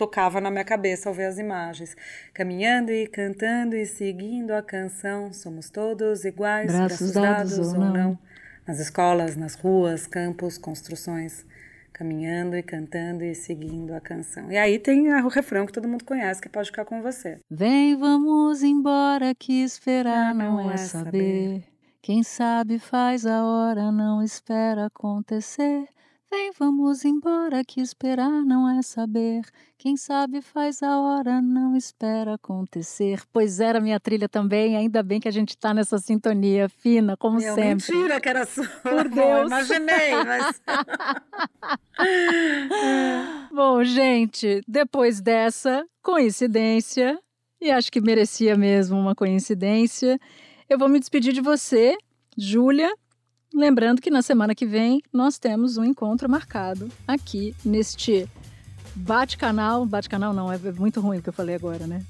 tocava 0.00 0.40
na 0.40 0.50
minha 0.50 0.64
cabeça 0.64 1.10
ao 1.10 1.14
ver 1.14 1.26
as 1.26 1.38
imagens. 1.38 1.94
Caminhando 2.32 2.90
e 2.90 3.06
cantando 3.06 3.76
e 3.76 3.84
seguindo 3.84 4.52
a 4.52 4.62
canção, 4.62 5.30
somos 5.30 5.68
todos 5.68 6.24
iguais, 6.24 6.72
braços, 6.72 7.12
braços 7.12 7.12
dados, 7.12 7.56
dados, 7.56 7.72
ou 7.74 7.78
não. 7.78 7.92
não. 7.92 8.18
Nas 8.66 8.78
escolas, 8.78 9.36
nas 9.36 9.54
ruas, 9.54 10.06
campos, 10.06 10.56
construções. 10.56 11.44
caminhando 11.92 12.56
e 12.56 12.62
cantando 12.62 13.22
e 13.22 13.34
seguindo 13.34 13.92
a 13.92 14.00
canção. 14.00 14.50
E 14.50 14.56
aí 14.56 14.78
tem 14.78 15.12
o 15.12 15.28
refrão 15.28 15.66
que 15.66 15.72
todo 15.72 15.86
mundo 15.86 16.02
conhece, 16.02 16.40
que 16.40 16.48
pode 16.48 16.70
ficar 16.70 16.86
com 16.86 17.02
você. 17.02 17.38
Vem, 17.50 17.94
vamos 17.94 18.62
embora, 18.62 19.34
que 19.34 19.62
esperar 19.62 20.34
não, 20.34 20.62
não 20.62 20.70
é, 20.70 20.74
é 20.74 20.76
saber. 20.78 21.10
saber. 21.10 21.64
Quem 22.00 22.22
sabe 22.22 22.78
faz 22.78 23.26
a 23.26 23.44
hora, 23.44 23.92
não 23.92 24.22
espera 24.22 24.86
acontecer. 24.86 25.86
Vem, 26.30 26.52
vamos 26.56 27.04
embora, 27.04 27.64
que 27.64 27.80
esperar 27.80 28.30
não 28.44 28.68
é 28.68 28.82
saber. 28.82 29.42
Quem 29.76 29.96
sabe 29.96 30.40
faz 30.40 30.80
a 30.80 30.96
hora, 31.00 31.42
não 31.42 31.74
espera 31.76 32.34
acontecer. 32.34 33.20
Pois 33.32 33.58
era 33.58 33.80
minha 33.80 33.98
trilha 33.98 34.28
também, 34.28 34.76
ainda 34.76 35.02
bem 35.02 35.18
que 35.18 35.26
a 35.26 35.32
gente 35.32 35.50
está 35.50 35.74
nessa 35.74 35.98
sintonia 35.98 36.68
fina, 36.68 37.16
como 37.16 37.38
Meu, 37.38 37.52
sempre. 37.56 37.92
Mentira 37.92 38.20
que 38.20 38.28
era 38.28 38.46
sua. 38.46 38.64
Por 38.64 39.08
Deus. 39.10 39.46
imaginei, 39.48 40.14
mas. 40.24 40.62
Bom, 43.52 43.82
gente, 43.82 44.60
depois 44.68 45.20
dessa 45.20 45.84
coincidência, 46.00 47.18
e 47.60 47.72
acho 47.72 47.90
que 47.90 48.00
merecia 48.00 48.54
mesmo 48.56 48.96
uma 48.96 49.16
coincidência, 49.16 50.16
eu 50.68 50.78
vou 50.78 50.88
me 50.88 51.00
despedir 51.00 51.32
de 51.32 51.40
você, 51.40 51.96
Júlia, 52.38 52.94
Lembrando 53.54 54.00
que 54.00 54.10
na 54.10 54.22
semana 54.22 54.54
que 54.54 54.64
vem 54.64 55.02
nós 55.12 55.38
temos 55.38 55.76
um 55.76 55.84
encontro 55.84 56.28
marcado 56.28 56.88
aqui 57.06 57.54
neste 57.64 58.28
bate-canal. 58.94 59.84
Bate-canal 59.84 60.32
não, 60.32 60.52
é 60.52 60.58
muito 60.72 61.00
ruim 61.00 61.18
o 61.18 61.22
que 61.22 61.28
eu 61.28 61.32
falei 61.32 61.54
agora, 61.54 61.86
né? 61.86 62.02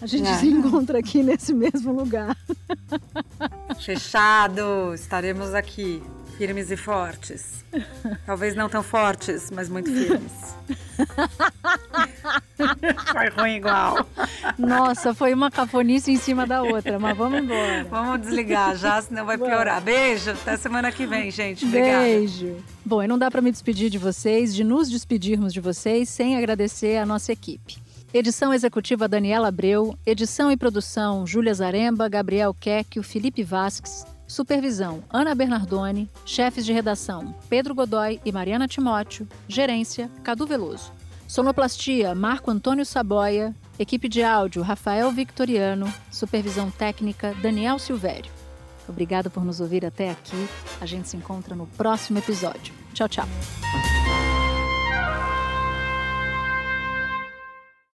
A 0.00 0.06
gente 0.06 0.28
é. 0.28 0.34
se 0.36 0.48
encontra 0.48 0.98
aqui 0.98 1.20
nesse 1.22 1.52
mesmo 1.52 1.92
lugar. 1.92 2.36
Fechado, 3.78 4.94
estaremos 4.94 5.52
aqui, 5.54 6.02
firmes 6.40 6.70
e 6.70 6.76
fortes. 6.76 7.62
Talvez 8.24 8.56
não 8.56 8.66
tão 8.66 8.82
fortes, 8.82 9.50
mas 9.50 9.68
muito 9.68 9.92
firmes. 9.92 10.32
foi 13.12 13.28
ruim 13.28 13.56
igual. 13.56 14.06
Nossa, 14.56 15.12
foi 15.12 15.34
uma 15.34 15.50
cafonice 15.50 16.10
em 16.10 16.16
cima 16.16 16.46
da 16.46 16.62
outra, 16.62 16.98
mas 16.98 17.14
vamos 17.14 17.40
embora. 17.40 17.84
Vamos 17.84 18.22
desligar 18.22 18.74
já, 18.74 19.02
senão 19.02 19.26
vai 19.26 19.36
piorar. 19.36 19.82
Beijo, 19.82 20.30
até 20.30 20.56
semana 20.56 20.90
que 20.90 21.04
vem, 21.04 21.30
gente. 21.30 21.66
Obrigada. 21.66 22.04
Beijo. 22.04 22.56
Bom, 22.86 23.02
e 23.02 23.06
não 23.06 23.18
dá 23.18 23.30
para 23.30 23.42
me 23.42 23.50
despedir 23.50 23.90
de 23.90 23.98
vocês, 23.98 24.54
de 24.54 24.64
nos 24.64 24.88
despedirmos 24.88 25.52
de 25.52 25.60
vocês, 25.60 26.08
sem 26.08 26.38
agradecer 26.38 26.96
a 26.96 27.04
nossa 27.04 27.30
equipe. 27.30 27.76
Edição 28.14 28.54
executiva 28.54 29.06
Daniela 29.06 29.48
Abreu, 29.48 29.94
edição 30.06 30.50
e 30.50 30.56
produção 30.56 31.26
Júlia 31.26 31.52
Zaremba, 31.52 32.08
Gabriel 32.08 32.54
Quecchio, 32.54 33.02
Felipe 33.02 33.42
Vasques, 33.42 34.06
supervisão 34.30 35.02
Ana 35.10 35.34
Bernardoni, 35.34 36.08
chefes 36.24 36.64
de 36.64 36.72
redação 36.72 37.34
Pedro 37.48 37.74
Godoy 37.74 38.20
e 38.24 38.30
Mariana 38.30 38.68
Timóteo, 38.68 39.28
gerência 39.48 40.08
Cadu 40.22 40.46
Veloso. 40.46 40.92
Sonoplastia 41.26 42.14
Marco 42.14 42.50
Antônio 42.50 42.86
Saboia, 42.86 43.54
equipe 43.78 44.08
de 44.08 44.22
áudio 44.22 44.62
Rafael 44.62 45.10
Victoriano, 45.10 45.92
supervisão 46.10 46.70
técnica 46.70 47.34
Daniel 47.42 47.78
Silvério. 47.78 48.30
Obrigada 48.88 49.28
por 49.30 49.44
nos 49.44 49.60
ouvir 49.60 49.84
até 49.84 50.10
aqui. 50.10 50.48
A 50.80 50.86
gente 50.86 51.08
se 51.08 51.16
encontra 51.16 51.54
no 51.54 51.66
próximo 51.66 52.18
episódio. 52.18 52.72
Tchau, 52.92 53.08
tchau. 53.08 53.28